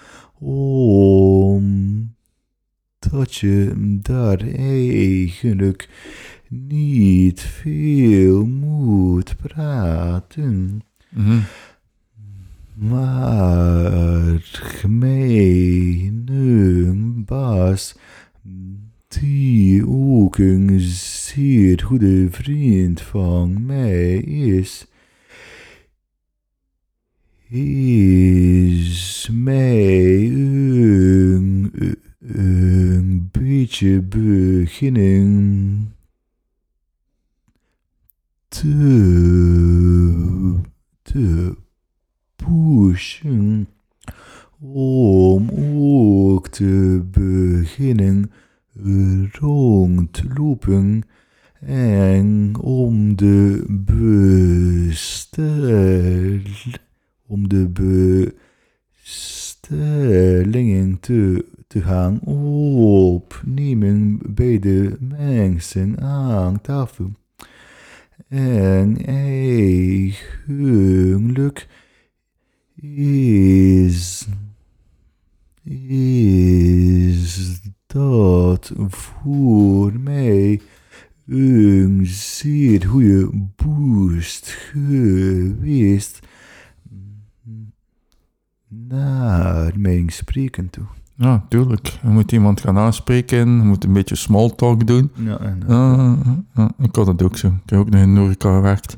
omdat 3.00 3.34
je 3.34 3.72
daar 4.02 4.40
eigenlijk 4.56 5.88
niet 6.48 7.40
veel 7.40 8.46
moet 8.46 9.36
praten. 9.36 10.82
Mhm. 11.08 11.38
Maar 12.74 14.42
mijn 14.88 16.24
baas, 17.26 17.98
die 19.08 19.88
ook 19.88 20.38
een 20.38 20.80
zeer 20.80 21.82
goede 21.84 22.26
vriend 22.30 23.00
van 23.00 23.66
mij 23.66 24.16
is, 24.16 24.86
is 27.48 29.30
mij 29.32 30.24
een, 30.30 31.72
een 32.20 33.28
beetje 33.32 34.02
beginnen 34.02 35.92
te, 38.48 38.68
te 41.02 41.56
pushen 42.36 43.68
om 44.60 45.50
ook 45.76 46.48
te 46.48 47.02
beginnen 47.10 48.30
rondlopen 49.32 51.02
en 51.60 52.56
om 52.60 53.16
de 53.16 53.64
bestel 53.68 55.18
om 57.28 57.48
de 57.48 57.68
bestellingen 59.02 61.00
te, 61.00 61.44
te 61.66 61.82
gaan 61.82 62.20
opnemen 62.20 64.20
bij 64.28 64.58
de 64.58 64.96
mensen 65.00 66.00
aan 66.00 66.60
tafel. 66.60 67.12
En 68.28 69.06
eigenlijk 69.06 70.26
is, 72.80 74.26
is 75.62 77.60
dat 77.86 78.72
voor 78.88 80.00
mij 80.00 80.60
een 81.26 82.06
zeer 82.06 82.86
goede 82.86 83.30
boost 83.56 84.48
geweest 84.48 86.26
naar 88.68 89.72
mijn 89.76 90.10
spreken 90.10 90.70
toe. 90.70 90.84
Ja, 91.14 91.44
tuurlijk. 91.48 91.98
Je 92.02 92.08
moet 92.08 92.32
iemand 92.32 92.60
gaan 92.60 92.78
aanspreken, 92.78 93.38
je 93.38 93.44
moet 93.44 93.84
een 93.84 93.92
beetje 93.92 94.16
small 94.16 94.50
talk 94.50 94.86
doen. 94.86 95.10
Ja, 95.14 95.38
en, 95.38 95.62
ja, 96.54 96.70
ik 96.78 96.94
had 96.94 97.06
dat 97.06 97.22
ook 97.22 97.36
zo. 97.36 97.46
Ik 97.46 97.70
heb 97.70 97.78
ook 97.78 97.90
nog 97.90 98.00
in 98.00 98.12
Norica 98.12 98.54
gewerkt. 98.54 98.96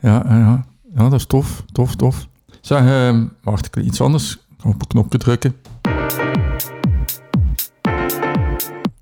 Ja, 0.00 0.24
ja, 0.28 0.64
ja. 0.94 1.08
dat 1.08 1.12
is 1.12 1.26
tof, 1.26 1.64
tof, 1.72 1.96
tof. 1.96 2.28
Zeg, 2.60 2.80
eh, 2.80 3.22
wacht, 3.42 3.66
ik 3.66 3.76
iets 3.76 4.00
anders. 4.00 4.34
Ik 4.34 4.40
ga 4.58 4.68
op 4.68 4.80
een 4.80 4.86
knopje 4.86 5.18
drukken. 5.18 5.54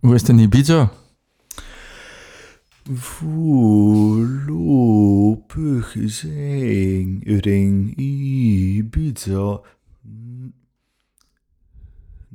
Hoe 0.01 0.15
is 0.15 0.21
het 0.21 0.31
in 0.31 0.39
Ibiza? 0.39 0.91
Voorlopig 2.93 4.57
zijn 6.05 7.21
er 7.25 7.47
in 7.47 7.93
Ibiza 8.01 9.61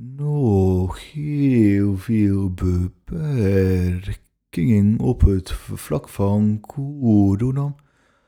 nog 0.01 1.11
heel 1.11 1.97
veel 1.97 2.53
beperkingen 2.53 4.99
op 4.99 5.21
het 5.21 5.51
vlak 5.73 6.09
van 6.09 6.57
corona. 6.61 7.75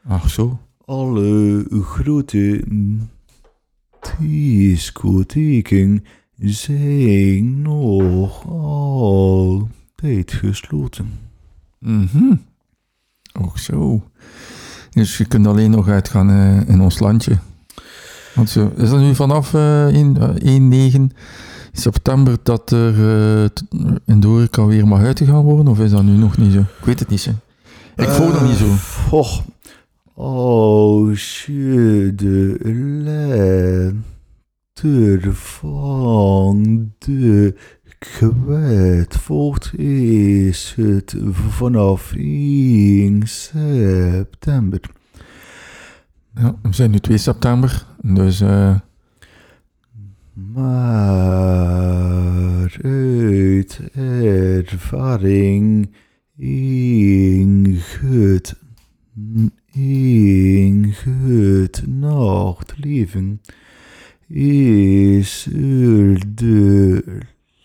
Ach 0.08 0.30
zo. 0.30 0.60
Alle 0.86 1.66
grote 1.70 2.64
discotheken 4.20 6.04
zijn 6.36 7.62
nog 7.62 8.50
altijd 8.50 10.32
gesloten. 10.32 11.10
Mhm. 11.80 12.36
Ook 13.42 13.58
zo. 13.58 14.04
Dus 14.90 15.18
je 15.18 15.26
kunt 15.26 15.48
alleen 15.48 15.72
nog 15.72 15.88
uitgaan 15.88 16.30
eh, 16.30 16.70
in 16.70 16.82
ons 16.82 17.00
landje. 17.00 17.38
Want 18.36 18.50
zo, 18.50 18.72
is 18.76 18.90
dat 18.90 19.00
nu 19.00 19.16
vanaf 19.16 19.54
1, 19.54 20.18
eh, 20.18 20.54
1, 20.54 20.68
9 20.68 21.12
september 21.72 22.38
dat 22.44 22.72
er 22.72 22.94
eh, 23.44 23.46
t- 23.46 23.64
in 24.06 24.20
de 24.20 24.28
horeca 24.28 24.66
weer 24.66 24.88
mag 24.88 25.00
uitgegaan 25.02 25.44
worden? 25.44 25.68
Of 25.68 25.80
is 25.80 25.92
dat 25.92 26.04
nu 26.04 26.12
nog 26.12 26.38
niet 26.38 26.52
zo? 26.54 26.60
Ik 26.60 26.86
weet 26.86 27.00
het 27.00 27.10
niet 27.10 27.20
zo. 27.22 27.32
Ik 27.96 28.08
voel 28.08 28.32
dat 28.32 28.44
niet 28.44 28.56
zo. 28.58 28.66
Eh, 28.66 29.14
Och, 29.14 29.44
als 30.14 31.44
je 31.46 32.14
de 32.16 32.58
letter 34.74 35.34
van 35.34 36.92
de 37.00 37.56
kwet 38.00 39.16
volgt, 39.18 39.76
is 39.80 40.74
het 40.78 41.16
vanaf 41.50 42.14
1 42.18 43.22
september. 43.28 44.80
Ja, 46.36 46.56
we 46.62 46.74
zijn 46.74 46.92
nu 46.92 47.00
2 47.00 47.18
september. 47.18 47.86
Dus 48.02 48.42
eh, 48.42 48.76
Maar 50.54 51.52
uit 52.84 53.82
ervaring 53.94 55.90
in 56.38 57.78
het, 57.80 58.56
in 59.74 60.94
het 61.04 61.84
nachtleven 61.88 63.42
is 64.28 65.46
er 65.46 66.36
de 66.36 67.04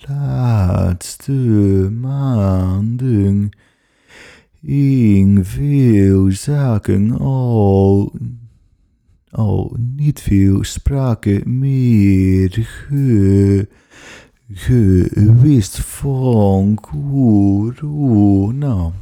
laatste 0.08 1.32
maanden 2.00 3.50
in 4.60 5.44
veel 5.44 6.30
zaken 6.32 7.18
al 7.18 8.12
al 9.36 9.76
niet 9.96 10.20
veel 10.20 10.64
sprake 10.64 11.42
meer 11.44 12.50
ge, 12.50 13.68
geweest 14.52 15.78
van 15.78 16.78
corona. 16.80 18.92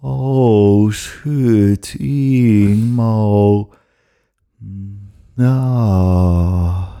Als 0.00 1.20
het 1.22 1.96
eenmaal 1.98 3.74
na 5.34 6.98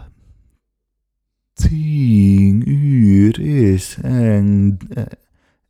één 1.70 2.70
uur 2.70 3.40
is 3.40 3.98
en, 4.02 4.78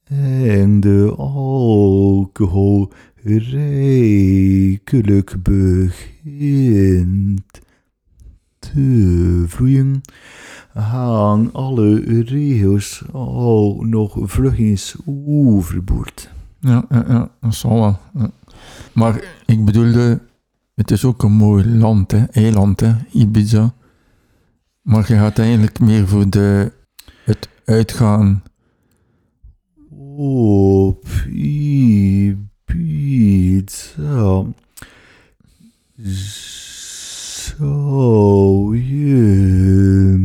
en 0.04 0.80
de 0.80 1.14
alcohol 1.16 2.88
rijkelijk 3.22 4.82
begint 5.42 6.20
te 8.58 9.44
vloeien, 9.46 10.00
gaan 10.74 11.52
alle 11.52 12.00
regels 12.22 13.02
al 13.12 13.76
nog 13.80 14.18
vlugjes 14.22 14.96
overboord. 15.06 16.30
Ja, 16.60 16.84
ja, 16.88 17.04
ja, 17.08 17.30
dat 17.40 17.54
zal 17.54 17.80
wel. 17.80 17.98
ja. 18.14 18.30
Maar 18.92 19.24
ik 19.46 19.64
bedoelde, 19.64 20.20
het 20.74 20.90
is 20.90 21.04
ook 21.04 21.22
een 21.22 21.32
mooi 21.32 21.76
land, 21.76 22.10
hè, 22.10 22.24
eiland, 22.24 22.80
hè, 22.80 22.94
Ibiza. 23.12 23.74
Maar 24.82 25.04
je 25.08 25.14
gaat 25.14 25.38
eigenlijk 25.38 25.80
meer 25.80 26.08
voor 26.08 26.30
de, 26.30 26.72
het 27.24 27.48
uitgaan. 27.64 28.42
Op 30.16 31.06
Ibiza 31.28 32.49
zou 37.56 38.78
je, 38.78 40.18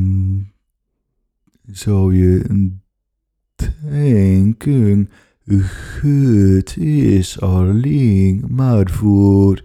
zou 1.72 2.16
je 2.16 2.42
denken, 3.90 5.10
het 5.46 6.78
is 6.78 7.40
alleen 7.40 8.46
maar 8.50 8.90
voor 8.90 9.64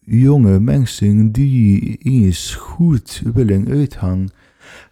jonge 0.00 0.60
mensen 0.60 1.32
die 1.32 1.96
eens 1.98 2.54
goed 2.54 3.22
willen 3.34 3.68
uitgaan. 3.68 4.28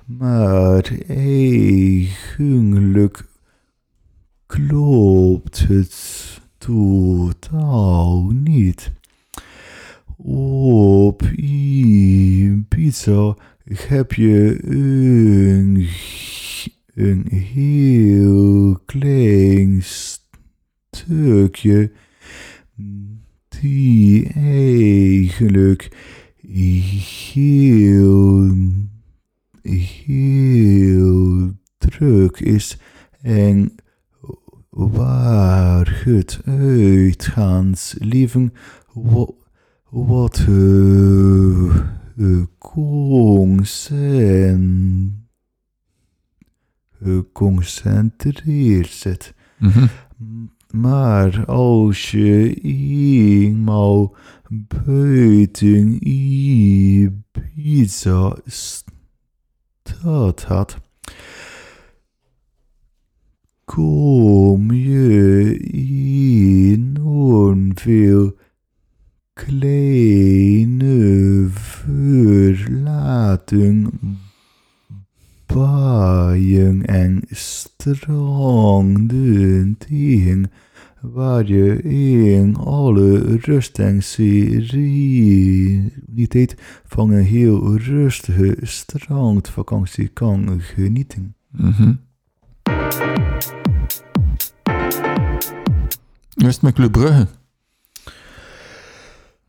Maar 0.06 0.92
eigenlijk 1.08 3.24
klopt 4.46 5.68
het 5.68 6.39
totaal 6.60 8.30
niet. 8.30 8.92
Op 10.16 11.22
Ibiza 11.36 13.36
heb 13.70 14.12
je 14.12 14.58
een, 14.64 15.88
een 16.94 17.26
heel 17.32 18.78
klein 18.86 19.82
stukje 20.90 21.92
die 23.60 24.28
eigenlijk 24.34 25.88
heel, 27.32 28.56
heel 29.62 31.50
druk 31.78 32.40
is 32.40 32.78
en 33.20 33.72
waar 34.88 36.02
het 36.04 36.40
uitgaansleven 36.44 38.52
wa- 38.92 39.30
wat 39.90 40.46
uh, 40.48 41.74
uh, 42.16 42.42
concen- 43.78 45.28
geconcentreerd 47.02 48.90
zit. 48.90 49.34
Mhm. 49.58 49.86
Maar 50.70 51.44
als 51.46 52.10
je 52.10 52.54
eenmaal 52.62 54.16
buiten 54.86 56.08
Ibiza 56.08 58.36
stad 58.46 58.84
had, 60.46 60.76
kom 63.74 64.72
je 64.72 65.56
enorm 66.72 67.70
veel 67.74 68.36
kleine 69.32 70.96
verlaten 71.50 72.68
baaien 75.46 76.84
en 76.86 77.22
stranden 77.28 78.16
tegen, 79.78 80.50
waar 81.00 81.46
je 81.46 81.82
in 81.82 82.56
alle 82.56 83.36
rust 83.36 83.78
en 83.78 84.02
sereniteit 84.02 84.94
van 86.86 87.10
een 87.10 87.24
heel 87.24 87.76
rustige 87.76 88.56
strandvakantie 88.60 90.08
kan 90.08 90.60
genieten. 90.60 91.34
Mhm. 91.50 91.92
Hoe 96.40 96.52
met 96.60 96.74
Club 96.74 96.92
Brugge? 96.92 97.26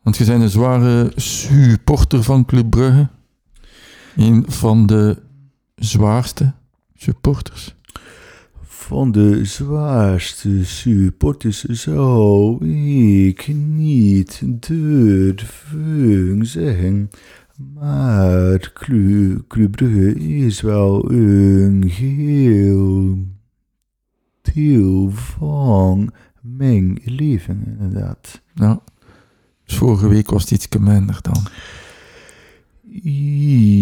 Want 0.02 0.18
je 0.18 0.26
bent 0.26 0.42
een 0.42 0.50
zware 0.50 1.12
supporter 1.16 2.24
van 2.24 2.46
Club 2.46 2.70
Brugge. 2.70 3.10
Een 4.16 4.46
van 4.48 4.86
de 4.86 5.18
zwaarste 5.76 6.54
supporters. 6.96 7.76
Van 8.62 9.12
de 9.12 9.46
zwaarste 9.46 10.66
supporters 10.66 11.64
zou 11.64 12.66
ik 13.30 13.48
niet 13.56 14.42
durven 14.46 16.46
zeggen. 16.46 17.10
Maar 17.74 18.72
Club, 18.74 19.48
Club 19.48 19.72
Brugge 19.72 20.20
is 20.20 20.62
wel 20.62 21.12
een 21.12 21.84
heel 21.84 23.18
deel 24.42 25.12
van 25.12 26.14
mijn 26.42 27.00
leven, 27.04 27.64
inderdaad. 27.80 28.42
Ja. 28.54 28.82
Dus 29.66 29.76
vorige 29.76 30.08
week 30.08 30.30
was 30.30 30.42
het 30.42 30.52
iets 30.52 30.68
minder 30.80 31.20
dan. 31.22 31.48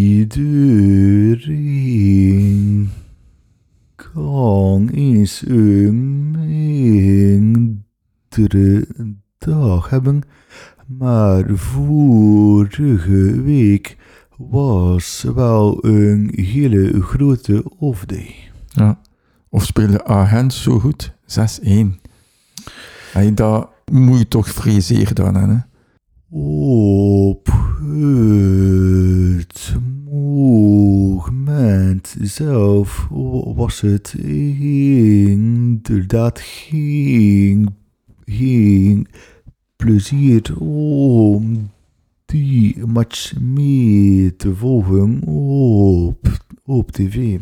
Iedereen 0.10 0.60
kan 3.95 4.89
eens 4.89 5.43
een 5.48 6.32
mindere 8.30 8.88
dag 9.38 9.89
hebben, 9.89 10.22
maar 10.86 11.45
vorige 11.56 13.41
week 13.41 13.98
was 14.38 15.26
wel 15.36 15.86
een 15.86 16.32
hele 16.36 17.02
grote 17.02 17.63
off-day. 17.78 18.36
Ja. 18.67 19.00
Of 19.50 19.65
spelen 19.65 20.06
Agent 20.06 20.54
zo 20.54 20.80
goed? 20.80 21.13
6-1. 21.22 22.00
Hey, 23.12 23.34
dat 23.34 23.69
moet 23.91 24.19
je 24.19 24.28
toch 24.28 24.50
vrezen 24.50 25.15
dan, 25.15 25.36
hè? 25.36 25.58
Op 26.30 27.48
het 27.82 29.76
moment 30.12 32.15
zelf 32.22 33.08
was 33.56 33.82
het 33.82 34.13
inderdaad 35.34 36.39
geen, 36.39 37.76
geen 38.26 39.08
plezier 39.76 40.60
om 40.60 41.69
die 42.26 42.86
match 42.86 43.39
mee 43.39 44.36
te 44.36 44.56
volgen 44.56 45.24
op, 45.24 46.28
op 46.65 46.91
tv. 46.91 47.39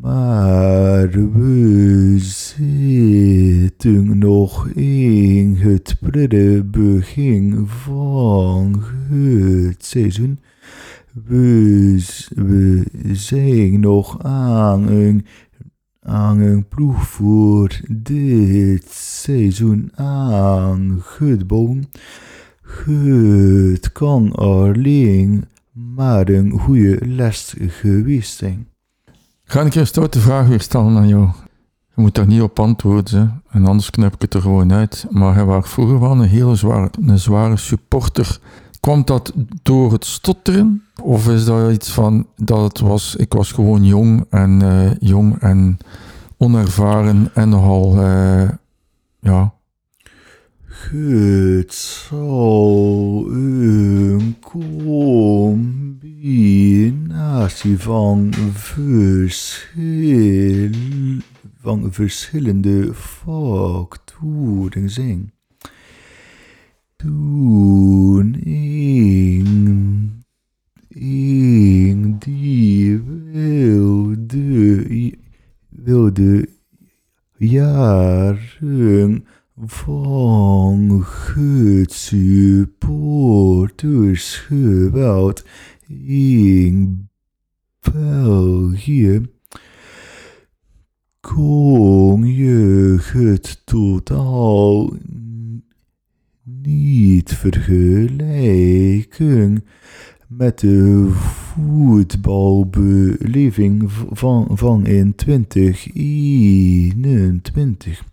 Maar 0.00 1.10
we 1.10 2.14
zitten 2.18 4.18
nog 4.18 4.68
in 4.68 5.56
het 5.56 5.96
prille 6.00 6.64
begin 6.64 7.66
van 7.66 8.82
het 9.10 9.84
seizoen. 9.84 10.38
We, 11.26 12.04
we 12.34 12.84
zijn 13.12 13.80
nog 13.80 14.22
aan 14.22 14.88
een, 14.88 15.26
aan 16.00 16.40
een 16.40 16.68
ploeg 16.68 17.08
voor 17.08 17.80
dit 17.90 18.86
seizoen 18.90 19.96
aangebouwd. 19.96 21.86
Het 22.84 23.92
kan 23.92 24.32
alleen 24.32 25.44
maar 25.72 26.28
een 26.28 26.50
goede 26.50 27.06
les 27.06 27.54
geweest 27.58 28.36
zijn. 28.36 28.73
Ga 29.54 29.62
ik 29.62 29.74
een 29.74 29.86
stoute 29.86 30.20
vraag 30.20 30.46
weer 30.46 30.60
stellen 30.60 30.96
aan 30.96 31.08
jou. 31.08 31.28
Je 31.94 32.02
moet 32.02 32.14
daar 32.14 32.26
niet 32.26 32.42
op 32.42 32.58
antwoorden, 32.58 33.42
en 33.50 33.66
anders 33.66 33.90
knip 33.90 34.14
ik 34.14 34.20
het 34.20 34.34
er 34.34 34.40
gewoon 34.40 34.72
uit. 34.72 35.06
Maar 35.10 35.34
hij 35.34 35.44
was 35.44 35.68
vroeger 35.68 36.00
wel 36.00 36.10
een 36.10 36.20
hele 36.20 36.54
zware, 36.54 36.90
een 37.06 37.18
zware 37.18 37.56
supporter. 37.56 38.38
Kwam 38.80 39.04
dat 39.04 39.32
door 39.62 39.92
het 39.92 40.04
stotteren? 40.04 40.84
Of 41.02 41.28
is 41.28 41.44
dat 41.44 41.72
iets 41.72 41.90
van 41.90 42.26
dat 42.36 42.62
het 42.62 42.80
was, 42.80 43.16
ik 43.16 43.32
was 43.32 43.52
gewoon 43.52 43.84
jong 43.84 44.24
en, 44.30 44.62
eh, 44.62 44.90
jong 44.98 45.38
en 45.38 45.78
onervaren 46.36 47.30
en 47.34 47.48
nogal, 47.48 48.02
eh, 48.02 48.48
ja, 49.20 49.52
Het 50.90 51.74
zal 51.74 53.24
een 53.28 54.36
combinatie 56.24 57.78
van, 57.78 58.32
verschil, 58.52 59.50
van 61.60 61.92
verschillende 61.92 62.94
factoren 62.94 64.10
zijn. 64.90 65.32
Toen 66.96 68.36
een, 68.44 70.24
een 70.88 72.16
die 72.18 73.00
wilde, 73.32 74.86
wilde 75.68 76.48
jaren 77.36 79.24
van 79.66 81.04
het 81.34 81.92
supporters 81.92 82.96
geweld 84.36 85.44
in 86.06 87.08
België 87.92 89.20
kon 91.20 92.34
je 92.34 92.96
het 93.00 93.62
totaal 93.64 94.92
niet 96.42 97.34
vergelijken 97.34 99.64
met 100.28 100.58
de 100.58 101.08
voetbalbeleving 101.10 103.92
van, 104.10 104.46
van 104.50 104.86
in 104.86 105.14
2021. 105.14 108.04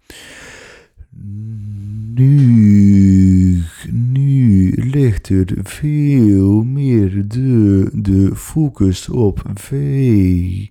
Nu, 2.14 3.64
nu 3.92 4.72
ligt 4.72 5.30
er 5.30 5.54
veel 5.64 6.64
meer 6.64 7.28
de, 7.28 7.90
de 7.94 8.36
focus 8.36 9.10
op, 9.10 9.42
ve, 9.54 10.70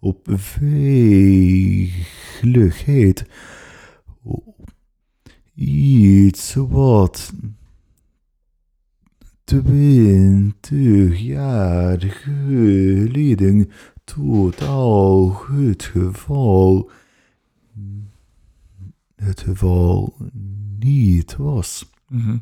op 0.00 0.28
veiligheid. 0.32 1.94
Iets 5.54 6.54
wat 6.54 7.32
twintig 9.44 11.20
jaar 11.20 12.00
geleden 12.00 13.70
totaal 14.04 15.36
het 15.50 15.82
geval, 15.82 16.90
het 19.20 19.40
geval 19.40 20.14
niet 20.78 21.36
was. 21.36 21.90
Mhm. 22.08 22.36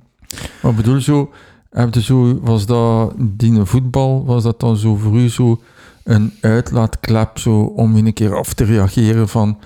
Wat 0.62 0.76
bedoel 0.76 0.94
je 0.94 1.02
zo? 1.02 1.30
Heb 1.70 1.94
je 1.94 2.02
zo, 2.02 2.40
was 2.40 2.66
dat 2.66 3.14
die 3.18 3.64
voetbal, 3.64 4.24
was 4.24 4.42
dat 4.42 4.60
dan 4.60 4.76
zo 4.76 4.96
voor 4.96 5.16
u 5.16 5.28
zo 5.28 5.60
een 6.04 6.32
uitlaatklep 6.40 7.38
zo 7.38 7.60
om 7.60 7.96
een 7.96 8.12
keer 8.12 8.36
af 8.36 8.54
te 8.54 8.64
reageren 8.64 9.28
van 9.28 9.58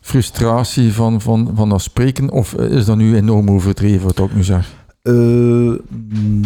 frustratie 0.00 0.92
van, 0.92 1.20
van, 1.20 1.50
van 1.54 1.68
dat 1.68 1.82
spreken? 1.82 2.30
Of 2.30 2.54
is 2.54 2.84
dat 2.84 2.96
nu 2.96 3.16
enorm 3.16 3.50
overdreven 3.50 4.06
wat 4.06 4.18
ik 4.18 4.34
nu 4.34 4.44
zeg? 4.44 4.74
Eh, 5.02 5.12
mm, 5.12 6.42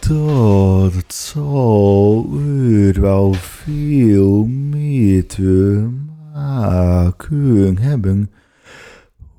dat 0.00 1.04
zal 1.14 2.26
er 2.62 3.00
wel 3.00 3.32
veel 3.32 4.44
mee 4.46 5.26
te 5.26 5.88
maken 6.32 7.78
hebben. 7.78 8.30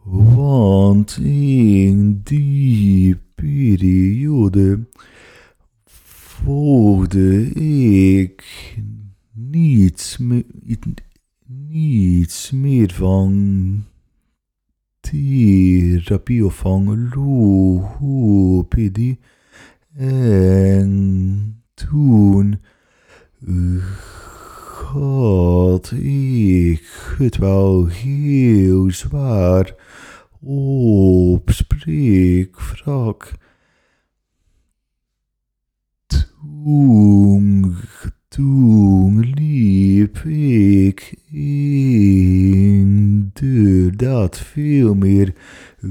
Want 0.03 1.17
in 1.23 2.21
die 2.23 3.15
periode 3.35 4.79
volgde 5.83 7.49
ik 8.23 8.43
niets 9.33 10.17
meer, 10.17 10.45
niets 11.45 12.51
meer 12.51 12.93
van 12.93 13.83
therapie 14.99 16.45
of 16.45 16.55
van 16.55 17.09
logopedie. 17.15 19.19
En 19.95 21.63
toen 21.73 22.59
had 24.91 25.91
ik 25.91 27.15
het 27.17 27.37
wel 27.37 27.87
heel 27.87 28.91
zwaar 28.91 29.75
op 30.41 31.49
spreekvlak. 31.51 33.31
Toen, 36.07 37.75
toen 38.27 39.19
liep 39.19 40.17
ik 40.17 41.17
inderdaad 43.31 44.39
veel 44.39 44.95
meer 44.95 45.33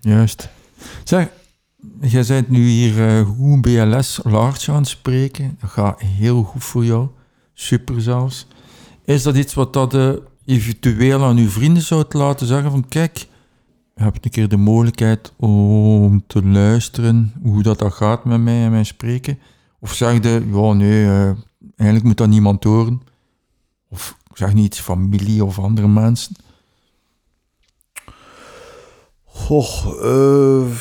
juist. 0.01 0.49
Zeg, 1.05 1.29
jij 2.01 2.25
bent 2.29 2.49
nu 2.49 2.69
hier 2.69 3.09
eh, 3.09 3.29
goed 3.29 3.61
BLS 3.61 4.21
large 4.25 4.71
aan 4.71 4.77
het 4.77 4.89
spreken. 4.89 5.57
Dat 5.61 5.71
gaat 5.71 6.01
heel 6.01 6.43
goed 6.43 6.65
voor 6.65 6.85
jou. 6.85 7.09
Super 7.55 8.03
zelfs. 8.03 8.47
Is 9.05 9.23
dat 9.23 9.37
iets 9.37 9.55
wat 9.55 9.73
dat 9.73 9.95
eh, 9.95 10.13
eventueel 10.45 11.25
aan 11.25 11.37
uw 11.37 11.49
vrienden 11.49 11.83
zou 11.83 12.05
laten 12.09 12.47
zeggen 12.47 12.71
van 12.71 12.89
kijk, 12.89 13.27
je 13.95 14.03
hebt 14.03 14.25
een 14.25 14.31
keer 14.31 14.49
de 14.49 14.57
mogelijkheid 14.57 15.33
om 15.37 16.27
te 16.27 16.45
luisteren 16.45 17.33
hoe 17.43 17.63
dat, 17.63 17.79
dat 17.79 17.93
gaat 17.93 18.25
met 18.25 18.41
mij 18.41 18.65
en 18.65 18.71
mijn 18.71 18.87
spreken? 18.87 19.39
Of 19.79 19.95
zeg 19.95 20.23
je, 20.23 20.47
ja 20.53 20.73
nee, 20.73 21.05
eh, 21.05 21.31
eigenlijk 21.77 22.03
moet 22.03 22.17
dat 22.17 22.29
niemand 22.29 22.65
horen? 22.65 23.03
Of 23.89 24.17
zeg 24.35 24.55
niet 24.55 24.81
familie 24.81 25.45
of 25.45 25.59
andere 25.59 25.89
mensen? 25.89 26.35
Goh, 29.25 29.87
eh, 30.03 30.77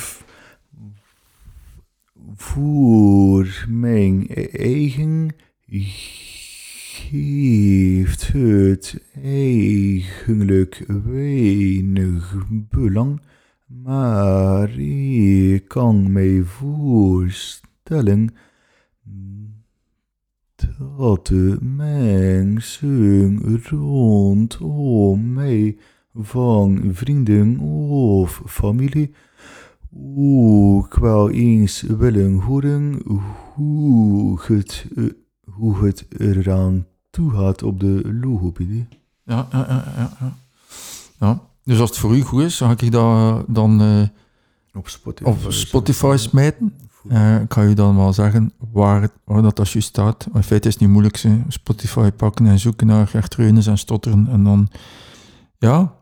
voor 2.36 3.64
mijn 3.68 4.28
eigen 4.52 5.34
geeft 6.92 8.32
het 8.32 9.02
eigenlijk 9.22 10.84
weinig 11.04 12.36
belang, 12.48 13.20
maar 13.66 14.78
ik 14.78 15.68
kan 15.68 16.12
mij 16.12 16.42
voorstellen 16.42 18.34
dat 20.78 21.26
de 21.26 21.58
mensen 21.60 23.58
rondom 23.62 25.32
mij 25.32 25.76
van 26.14 26.90
vrienden 26.92 27.58
of 27.58 28.42
familie 28.46 29.14
ook 30.16 30.96
wel 30.96 31.30
eens 31.30 31.82
willen 31.82 32.32
horen 32.32 33.02
hoe 33.54 34.40
het, 34.42 34.86
hoe 35.62 35.84
het 35.86 36.04
eraan 36.18 36.86
toe 37.10 37.30
gaat 37.30 37.62
op 37.62 37.80
de 37.80 38.18
logopedie. 38.20 38.86
Ja, 39.24 39.46
ja, 39.52 39.66
ja, 39.96 40.36
ja. 41.18 41.40
Dus 41.64 41.80
als 41.80 41.90
het 41.90 41.98
voor 41.98 42.16
u 42.16 42.20
goed 42.22 42.42
is, 42.42 42.58
dan 42.58 42.68
ga 42.68 42.84
ik 42.84 42.92
dat 42.92 43.44
dan 43.48 43.80
eh, 43.80 44.02
Op 44.78 44.88
Spotify. 44.88 45.30
op 45.30 45.38
Spotify 45.48 46.14
smijten. 46.18 46.74
Eh, 47.08 47.40
ik 47.40 47.52
ga 47.52 47.62
je 47.62 47.74
dan 47.74 47.96
wel 47.96 48.12
zeggen 48.12 48.52
waar, 48.72 49.02
het, 49.02 49.12
waar 49.24 49.42
dat, 49.42 49.56
dat 49.56 49.70
juist 49.70 49.88
staat. 49.88 50.26
In 50.34 50.42
feite 50.42 50.68
is 50.68 50.74
het 50.74 50.82
niet 50.82 50.92
moeilijk. 50.92 51.16
Ze. 51.16 51.40
Spotify 51.48 52.10
pakken 52.10 52.46
en 52.46 52.58
zoeken 52.58 52.86
naar 52.86 53.10
echt 53.14 53.34
reunen 53.34 53.66
en 53.66 53.78
stotteren. 53.78 54.28
En 54.28 54.44
dan, 54.44 54.68
ja, 55.58 55.92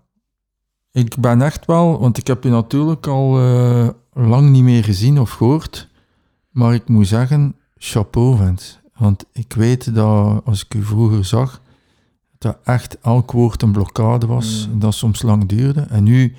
ik 0.93 1.17
ben 1.19 1.43
echt 1.43 1.67
wel, 1.67 2.01
want 2.01 2.19
ik 2.19 2.27
heb 2.27 2.45
je 2.45 2.51
natuurlijk 2.51 3.07
al 3.07 3.39
eh, 3.39 3.89
lang 4.13 4.51
niet 4.51 4.63
meer 4.63 4.85
gezien 4.85 5.21
of 5.21 5.31
gehoord. 5.31 5.89
Maar 6.51 6.75
ik 6.75 6.89
moet 6.89 7.07
zeggen, 7.09 7.55
chapeau, 7.77 8.37
vent. 8.37 8.80
Want 9.01 9.25
ik 9.33 9.53
weet 9.53 9.95
dat 9.95 10.45
als 10.45 10.65
ik 10.65 10.75
u 10.75 10.83
vroeger 10.83 11.25
zag, 11.25 11.63
dat 12.39 12.59
echt 12.65 12.99
elk 13.01 13.33
woord 13.33 13.63
een 13.63 13.73
blokkade 13.73 14.27
was. 14.27 14.69
Mm. 14.73 14.79
Dat 14.79 14.95
soms 14.95 15.23
lang 15.23 15.47
duurde. 15.47 15.81
En 15.81 16.03
nu, 16.03 16.35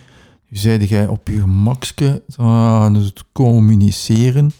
nu 0.49 0.57
zeide 0.57 0.87
jij 0.87 1.07
op 1.07 1.27
je 1.27 1.39
gemakske 1.39 2.23
aan 2.37 2.93
het 2.93 3.23
communiceren. 3.31 4.51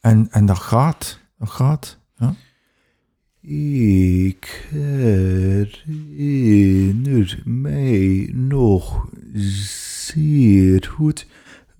En, 0.00 0.28
en 0.30 0.46
dat 0.46 0.58
gaat. 0.58 1.20
Dat 1.38 1.50
gaat. 1.50 1.98
Ja. 2.16 2.34
Ik 4.30 4.68
herinner 6.16 7.42
mij 7.44 8.30
nog 8.34 9.08
zeer 9.34 10.90
goed 10.94 11.26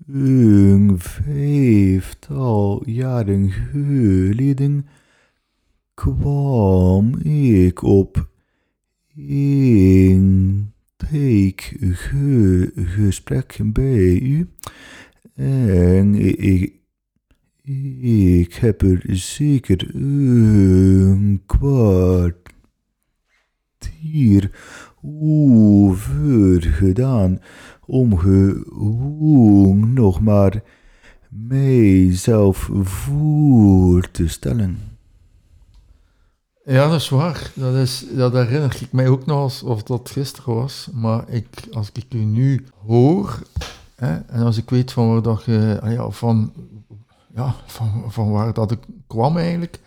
een 0.07 0.95
vijftal 0.99 2.83
jaren 2.85 3.51
geleden 3.51 4.87
kwam 5.99 7.17
ik 7.23 7.83
op 7.83 8.29
een 9.17 10.73
gesprek 12.75 13.59
bij 13.63 14.19
u. 14.19 14.49
En 15.35 16.15
ik, 16.15 16.73
ik 18.01 18.53
heb 18.53 18.81
er 18.81 19.03
zeker 19.07 19.95
een 19.95 21.41
kwartier 21.45 22.51
over 25.01 26.61
gedaan 26.61 27.39
om 27.85 28.17
gewoon 28.17 29.93
nog 29.93 30.21
maar 30.21 30.63
mijzelf 31.29 32.69
voor 32.73 34.11
te 34.11 34.27
stellen. 34.27 34.98
Ja, 36.63 36.87
dat 36.87 36.99
is 36.99 37.09
waar. 37.09 37.51
Dat, 37.55 37.75
is, 37.75 38.05
dat 38.11 38.33
herinner 38.33 38.81
ik 38.81 38.91
mij 38.91 39.07
ook 39.07 39.25
nog 39.25 39.37
als 39.37 39.63
of 39.63 39.83
dat 39.83 40.09
gisteren 40.09 40.55
was. 40.55 40.87
Maar 40.93 41.29
ik, 41.29 41.67
als 41.71 41.89
ik 41.93 42.13
u 42.13 42.17
nu 42.17 42.67
hoor, 42.85 43.39
hè, 43.95 44.15
en 44.15 44.41
als 44.41 44.57
ik 44.57 44.69
weet 44.69 44.91
van 44.91 45.09
waar 45.09 45.21
dat 45.21 45.43
je, 45.43 45.79
ah 45.81 45.91
ja, 45.91 46.09
van, 46.09 46.53
ja, 47.35 47.55
van, 47.65 48.03
van 48.07 48.31
waar 48.31 48.53
dat 48.53 48.71
ik 48.71 48.79
kwam 49.07 49.37
eigenlijk, 49.37 49.79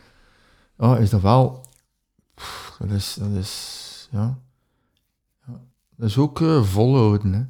ja, 0.79 0.97
is 0.97 1.11
dat 1.11 1.21
wel, 1.21 1.65
dat 2.79 2.91
is, 2.91 3.17
dat 3.21 3.31
is, 3.31 4.09
ja, 4.11 4.39
ja 5.47 5.61
dat 5.97 6.09
is 6.09 6.19
ook 6.19 6.41
uh, 6.41 6.63
volhouden. 6.63 7.33
Hè. 7.33 7.43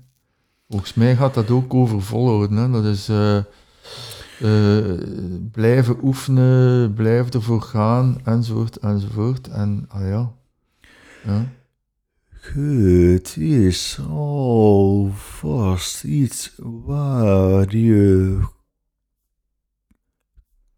Volgens 0.69 0.95
mij 0.95 1.17
gaat 1.17 1.35
dat 1.35 1.51
ook 1.51 1.75
over 1.75 2.03
volhouden. 2.03 2.73
Dat 2.73 2.85
is 2.85 3.09
uh, 3.09 3.39
uh, 4.45 4.95
blijven 5.53 5.97
oefenen, 6.03 6.95
blijven 6.95 7.33
ervoor 7.33 7.63
gaan, 7.63 8.21
enzovoort, 8.25 8.77
enzovoort. 8.77 9.49
En, 9.49 9.85
ah 9.89 10.09
ja. 10.09 10.33
ja. 11.25 11.53
Het 12.41 13.37
is 13.37 14.01
alvast 14.11 16.05
iets 16.05 16.55
waar 16.59 17.77
je 17.77 18.39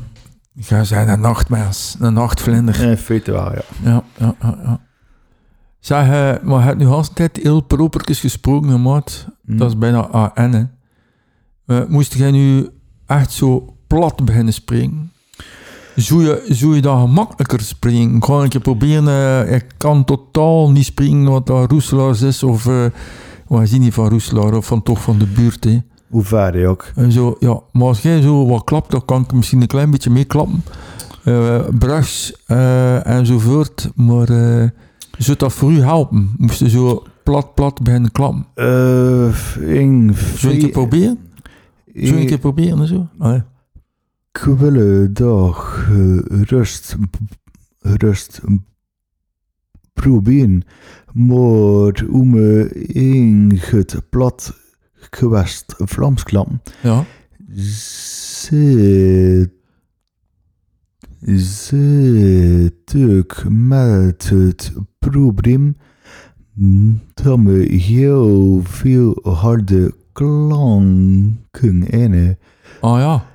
ga 0.55 0.83
zijn 0.83 1.09
een 1.09 1.19
nachtmens, 1.19 1.95
een 1.99 2.13
nachtvlinder. 2.13 2.81
In 2.81 2.97
feite 2.97 3.31
wel, 3.31 3.53
ja. 3.53 3.61
Ja, 3.83 4.03
ja, 4.17 4.35
ja. 4.41 4.59
ja. 4.63 4.79
Zeg, 5.79 6.05
uh, 6.05 6.43
maar 6.43 6.59
je 6.59 6.65
hebt 6.65 6.77
nu 6.77 6.85
al 6.85 7.13
tijd 7.13 7.37
heel 7.37 7.61
propertjes 7.61 8.19
gesproken, 8.19 8.81
maat. 8.81 9.27
Mm. 9.41 9.57
Dat 9.57 9.69
is 9.69 9.77
bijna 9.77 9.99
AN, 9.99 10.53
hè. 10.53 10.63
Uh, 11.65 11.87
moest 11.87 12.13
jij 12.13 12.31
nu 12.31 12.69
echt 13.05 13.31
zo 13.31 13.77
plat 13.87 14.25
beginnen 14.25 14.53
springen? 14.53 15.11
Zou 15.95 16.23
je, 16.23 16.43
zou 16.49 16.75
je 16.75 16.81
dat 16.81 16.99
gemakkelijker 16.99 17.61
springen? 17.61 18.15
Ik 18.15 18.25
ga 18.25 18.33
een 18.33 18.49
keer 18.49 18.61
proberen. 18.61 19.03
Uh, 19.03 19.53
ik 19.55 19.65
kan 19.77 20.03
totaal 20.03 20.71
niet 20.71 20.85
springen 20.85 21.31
wat 21.31 21.47
dat 21.47 21.71
Roeselaars 21.71 22.21
is. 22.21 22.43
Of, 22.43 22.65
uh, 22.65 22.85
wat 23.47 23.61
is 23.61 23.71
niet 23.71 23.93
van 23.93 24.09
Roeselaar, 24.09 24.53
of 24.53 24.65
van 24.65 24.83
toch 24.83 25.01
van 25.01 25.17
de 25.17 25.25
buurt. 25.25 25.63
Hè. 25.63 25.81
Hoe 26.09 26.23
ver 26.23 26.59
je 26.59 26.67
ook? 26.67 26.91
En 26.95 27.11
zo, 27.11 27.35
ja. 27.39 27.59
Maar 27.71 27.87
als 27.87 28.01
jij 28.01 28.21
zo 28.21 28.47
wat 28.47 28.63
klapt, 28.63 28.91
dan 28.91 29.05
kan 29.05 29.21
ik 29.21 29.33
misschien 29.33 29.61
een 29.61 29.67
klein 29.67 29.91
beetje 29.91 30.09
meeklappen. 30.09 30.63
Uh, 31.25 31.59
brugs 31.79 32.33
uh, 32.47 33.07
enzovoort. 33.07 33.89
Maar 33.95 34.29
uh, 34.29 34.69
zou 35.17 35.37
dat 35.37 35.53
voor 35.53 35.71
u 35.71 35.81
helpen? 35.81 36.31
Moest 36.37 36.59
je 36.59 36.69
zo 36.69 37.03
plat, 37.23 37.53
plat 37.53 37.81
beginnen 37.83 38.11
klappen? 38.11 38.45
Uh, 38.55 39.25
in 39.57 40.15
Zou 40.35 40.53
je 40.53 40.59
een 40.59 40.59
keer 40.59 40.69
proberen? 40.69 41.19
Zou 41.93 42.15
je 42.15 42.21
een 42.21 42.25
keer 42.25 42.37
proberen 42.37 42.79
en 42.79 42.87
zo? 42.87 43.07
Allee. 43.17 43.37
Ik 43.37 43.43
wil 44.43 45.13
dag 45.13 45.89
rust, 46.27 46.95
rust 47.81 48.41
proberen, 49.93 50.63
maar 51.13 52.05
om 52.09 52.37
in 52.75 53.59
het 53.61 54.09
plat 54.09 54.53
gewest 54.93 55.73
Vlaams 55.77 56.23
klam 56.23 56.61
Ja. 56.81 57.05
zit, 57.55 59.51
zit 61.21 62.93
ik 62.93 63.43
met 63.49 64.29
het 64.29 64.73
probleem 64.99 65.77
dat 67.13 67.37
me 67.37 67.57
heel 67.59 68.61
veel 68.63 69.19
harde 69.23 69.93
klanken 70.11 71.89
in 71.89 72.37
Ah 72.79 72.99
ja. 72.99 73.30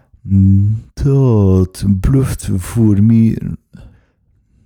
Dat 0.93 1.85
bluft 2.01 2.51
voor 2.57 3.03
mij 3.03 3.39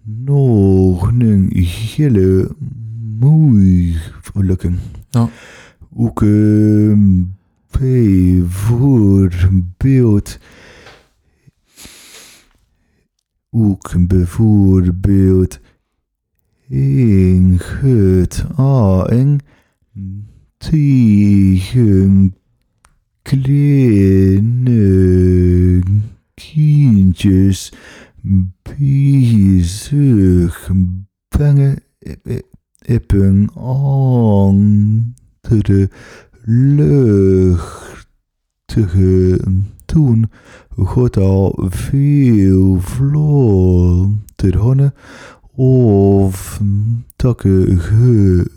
nog 0.05 1.09
een 1.09 1.51
hele 1.55 2.57
moeilijke. 3.19 4.73
Ja. 5.11 5.29
Ook 5.95 6.23
uh, 6.23 6.99
bijvoorbeeld 7.71 10.39
ook 13.51 14.07
bijvoorbeeld 14.07 15.61
in 16.69 17.57
het 17.61 18.45
tegen 20.59 22.35
kleine 23.23 24.81
kindjes 26.35 27.73
bezig 28.63 29.91
brengen 31.29 31.83
op 32.89 33.13
een 33.13 33.51
andere 33.55 35.89
luchtige 36.45 37.81
toon 39.85 40.31
gaat 40.77 41.17
al 41.17 41.67
veel 41.69 42.81
vlotter 42.81 44.59
gaan 44.59 44.93
Of 45.55 46.61
ge, 47.79 48.51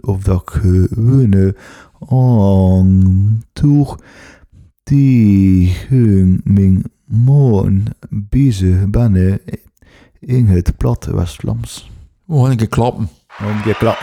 of 0.00 0.22
dat 0.22 0.42
gewone 0.44 1.56
die 4.82 5.76
hun 5.88 6.40
mijn 6.44 6.84
moon 7.04 7.84
bezig 8.08 8.90
ben 8.90 9.40
in 10.20 10.46
het 10.46 10.76
platte 10.76 11.14
West-Vlaams. 11.16 11.90
We 12.24 12.40
gaan 12.40 12.50
een 12.50 12.56
keer 12.56 12.68
klappen. 12.68 13.08
Om 13.38 13.62
je 13.64 13.74
klap. 13.74 13.98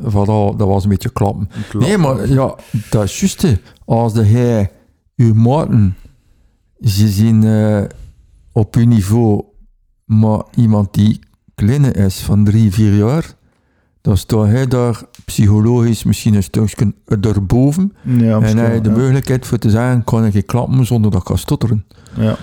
Voilà, 0.00 0.56
dat 0.56 0.68
was 0.68 0.82
een 0.82 0.88
beetje 0.90 1.12
klappen. 1.12 1.50
Nee, 1.72 1.98
maar 1.98 2.28
ja, 2.28 2.56
dat 2.90 3.04
is 3.04 3.20
juist. 3.20 3.60
Als 3.84 4.12
de 4.12 4.24
hij, 4.24 4.70
uw 5.16 5.34
maten, 5.34 5.96
ze 6.80 7.08
zien 7.08 7.44
eh, 7.44 7.82
op 8.52 8.74
uw 8.76 8.86
niveau, 8.86 9.44
maar 10.04 10.42
iemand 10.54 10.94
die 10.94 11.20
kleiner 11.66 11.96
is 11.96 12.20
van 12.20 12.44
drie, 12.44 12.72
vier 12.72 12.94
jaar, 12.94 13.34
dan 14.00 14.16
staat 14.16 14.46
hij 14.46 14.66
daar 14.66 15.02
psychologisch 15.24 16.04
misschien 16.04 16.34
een 16.34 16.42
stukje 16.42 16.94
erboven. 17.20 17.92
Ja, 18.02 18.40
en 18.40 18.56
hij 18.56 18.80
de 18.80 18.88
ja. 18.88 18.96
mogelijkheid 18.96 19.46
voor 19.46 19.58
te 19.58 19.70
zeggen, 19.70 20.04
kan 20.04 20.26
ik 20.26 20.46
klappen 20.46 20.86
zonder 20.86 21.10
dat 21.10 21.20
ik 21.20 21.26
ga 21.26 21.36
stotteren. 21.36 21.84
Ja. 22.16 22.36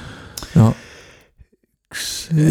Ja. 0.53 0.74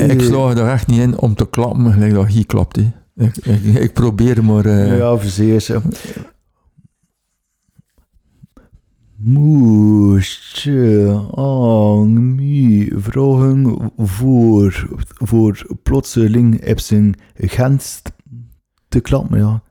Ik 0.09 0.21
sla 0.21 0.51
er 0.51 0.69
echt 0.69 0.87
niet 0.87 1.01
in 1.01 1.19
om 1.19 1.35
te 1.35 1.49
klappen, 1.51 1.93
gelijk 1.93 2.15
dat 2.15 2.33
hij 2.33 2.45
klapt. 2.47 2.79
ik, 3.15 3.37
ik 3.75 3.93
probeer 3.93 4.45
maar... 4.45 4.65
eh, 4.67 4.99
Ja, 4.99 5.19
verzeer 5.19 5.61
ze. 5.61 5.81
Moest 9.21 10.59
je 10.59 11.21
aan 11.35 12.35
mij 12.35 12.93
vragen 12.97 13.93
voor, 13.97 14.89
voor 15.19 15.67
plotseling 15.83 16.71
op 16.71 16.79
zijn 16.79 17.15
grens 17.35 18.03
te 18.89 19.01
klappen, 19.01 19.39
ja. 19.39 19.63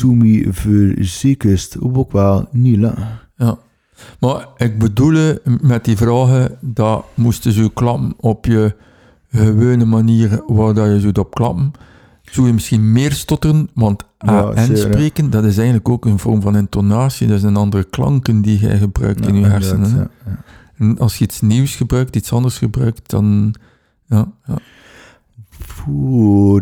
Mij 0.00 0.46
verzekerd 0.50 1.76
ook 1.80 2.12
wel 2.12 2.48
niet 2.50 2.76
lukken. 2.76 3.20
Ja. 3.36 3.58
Maar 4.20 4.48
ik 4.56 4.78
bedoel 4.78 5.36
met 5.60 5.84
die 5.84 5.96
vragen, 5.96 6.58
dat 6.60 7.04
moesten 7.14 7.52
ze 7.52 7.70
klappen 7.74 8.14
op 8.16 8.44
je 8.44 8.74
gewone 9.28 9.84
manier 9.84 10.42
waar 10.46 10.74
dat 10.74 10.86
je 10.86 11.00
zo 11.00 11.20
op 11.20 11.34
klappen. 11.34 11.72
Zou 12.34 12.46
je 12.46 12.52
misschien 12.52 12.92
meer 12.92 13.12
stotteren, 13.12 13.68
want 13.74 14.04
Ja, 14.18 14.32
A 14.32 14.52
en 14.52 14.66
zeker, 14.66 14.84
hè. 14.84 14.92
spreken, 14.92 15.30
dat 15.30 15.44
is 15.44 15.56
eigenlijk 15.56 15.88
ook 15.88 16.04
een 16.04 16.18
vorm 16.18 16.40
van 16.40 16.56
intonatie. 16.56 17.26
Dat 17.26 17.42
een 17.42 17.56
andere 17.56 17.84
klanken 17.84 18.42
die 18.42 18.58
jij 18.58 18.78
gebruikt 18.78 19.26
in 19.26 19.36
je 19.36 19.46
hersenen. 19.46 19.90
ja, 19.96 20.10
ja. 20.26 20.44
En 20.76 20.98
als 20.98 21.18
je 21.18 21.24
iets 21.24 21.40
nieuws 21.40 21.76
gebruikt, 21.76 22.16
iets 22.16 22.32
anders 22.32 22.58
gebruikt, 22.58 23.10
dan... 23.10 23.54
Ja, 24.06 24.32
ja. 24.46 24.58
Voor 25.48 26.60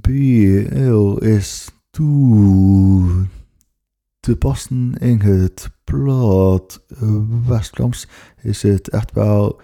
BL 0.00 1.16
is 1.16 1.68
toe 1.90 3.26
te 4.20 4.36
passen 4.36 4.94
in 4.98 5.20
het 5.20 5.70
plat 5.84 6.84
West-Vlaams 7.46 8.08
is 8.42 8.62
het 8.62 8.88
echt 8.88 9.12
wel 9.12 9.60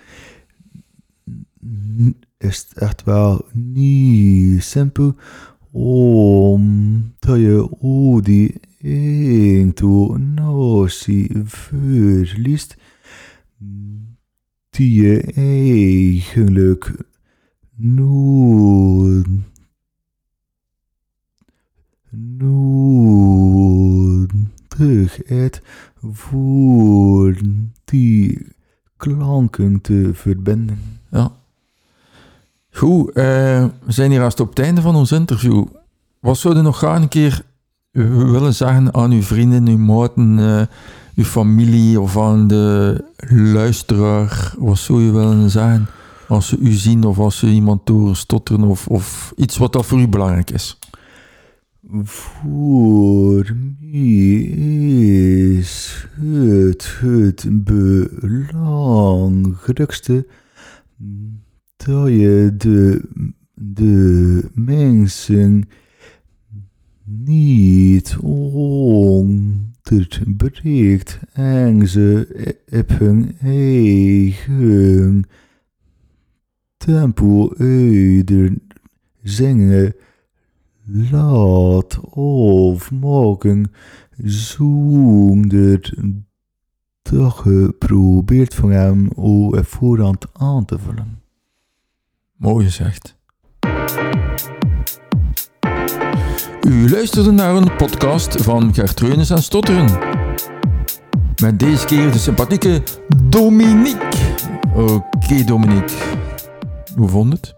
is 2.42 2.58
het 2.58 2.78
echt 2.78 3.04
wel 3.04 3.46
niet 3.52 4.62
simpel 4.62 5.14
omdat 5.70 7.38
je 7.38 7.68
ook 7.80 8.24
die 8.24 8.60
intonatie 9.58 11.30
verliest 11.44 12.76
die 14.70 15.02
je 15.02 15.20
eigenlijk 15.34 16.92
nood, 17.76 19.26
nodigheid 24.76 25.62
voor 26.12 27.36
die 27.84 28.46
klanken 28.96 29.80
te 29.80 30.10
verbinden. 30.14 30.78
ja. 31.10 31.40
Goed, 32.74 33.08
eh, 33.08 33.24
we 33.84 33.92
zijn 33.92 34.10
hier 34.10 34.20
haast 34.20 34.40
op 34.40 34.48
het 34.48 34.58
einde 34.58 34.80
van 34.80 34.94
ons 34.94 35.12
interview. 35.12 35.64
Wat 36.20 36.38
zou 36.38 36.56
je 36.56 36.62
nog 36.62 36.76
graag 36.76 37.02
een 37.02 37.08
keer 37.08 37.44
willen 37.90 38.54
zeggen 38.54 38.94
aan 38.94 39.10
uw 39.10 39.22
vrienden, 39.22 39.66
uw 39.66 39.78
maten, 39.78 40.38
eh, 40.38 40.62
uw 41.14 41.24
familie 41.24 42.00
of 42.00 42.18
aan 42.18 42.46
de 42.46 43.04
luisteraar? 43.28 44.54
Wat 44.58 44.78
zou 44.78 45.02
je 45.02 45.12
willen 45.12 45.50
zeggen 45.50 45.86
als 46.28 46.48
ze 46.48 46.58
u 46.58 46.70
zien 46.70 47.04
of 47.04 47.18
als 47.18 47.38
ze 47.38 47.46
iemand 47.46 47.88
horen 47.88 48.16
stotteren 48.16 48.64
of, 48.64 48.86
of 48.86 49.32
iets 49.36 49.58
wat 49.58 49.72
dat 49.72 49.86
voor 49.86 50.00
u 50.00 50.08
belangrijk 50.08 50.50
is? 50.50 50.78
Voor 52.02 53.56
mij 53.80 54.40
is 55.58 56.06
het 56.20 56.96
het 57.00 57.64
belangrijkste 57.64 60.26
dat 61.84 62.08
je 62.08 62.54
de, 62.56 63.02
de 63.54 64.50
mensen 64.54 65.68
niet 67.04 68.16
onderbreekt 68.20 71.20
en 71.32 71.88
ze 71.88 72.56
hun 72.92 73.36
eigen 73.40 75.24
tempo 76.76 77.54
uit 77.56 78.30
zingen 79.22 79.94
laat 81.10 82.00
of 82.14 82.90
maken 82.90 83.70
zonder 84.24 85.94
dat 87.02 87.40
je 87.44 87.74
probeert 87.78 88.54
van 88.54 88.70
hem 88.70 89.08
op 89.08 89.66
voorhand 89.66 90.26
aan 90.32 90.64
te 90.64 90.78
vullen. 90.78 91.21
Mooi 92.42 92.64
gezegd. 92.64 93.18
U 96.66 96.90
luisterde 96.90 97.30
naar 97.30 97.54
een 97.54 97.76
podcast 97.76 98.42
van 98.42 98.74
Gertreunis 98.74 99.30
en 99.30 99.42
Stotteren. 99.42 99.98
Met 101.42 101.58
deze 101.58 101.86
keer 101.86 102.12
de 102.12 102.18
sympathieke 102.18 102.82
Dominique. 103.24 104.34
Oké, 104.74 105.44
Dominique. 105.44 105.96
Hoe 106.96 107.08
vond 107.08 107.32
het? 107.32 107.54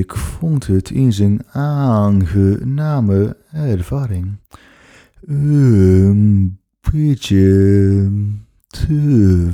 Ik 0.00 0.16
vond 0.16 0.66
het 0.66 0.90
in 0.90 1.12
zijn 1.12 1.46
aangename 1.52 3.36
ervaring 3.52 4.38
een 5.26 6.58
beetje 6.92 8.10
te, 8.66 9.50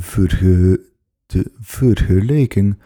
te 1.25 1.51
vergelijken 1.59 2.79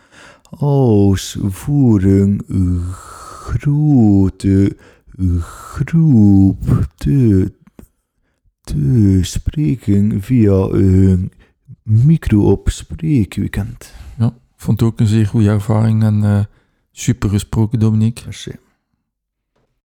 een 2.48 2.82
grote 2.92 4.78
groep 5.40 6.88
te, 6.96 7.54
te 8.62 9.20
spreken 9.22 10.22
via 10.22 10.54
een 10.54 11.32
micro 11.84 12.52
op 12.52 12.70
spreekweekend. 12.70 13.94
Ja, 14.18 14.26
ik 14.28 14.34
vond 14.56 14.80
het 14.80 14.90
ook 14.90 15.00
een 15.00 15.08
zeer 15.08 15.28
goede 15.28 15.50
ervaring 15.50 16.04
en 16.04 16.24
eh, 16.24 16.44
super 16.92 17.30
gesproken, 17.30 17.80
Dominique. 17.80 18.26
Merci. 18.26 18.52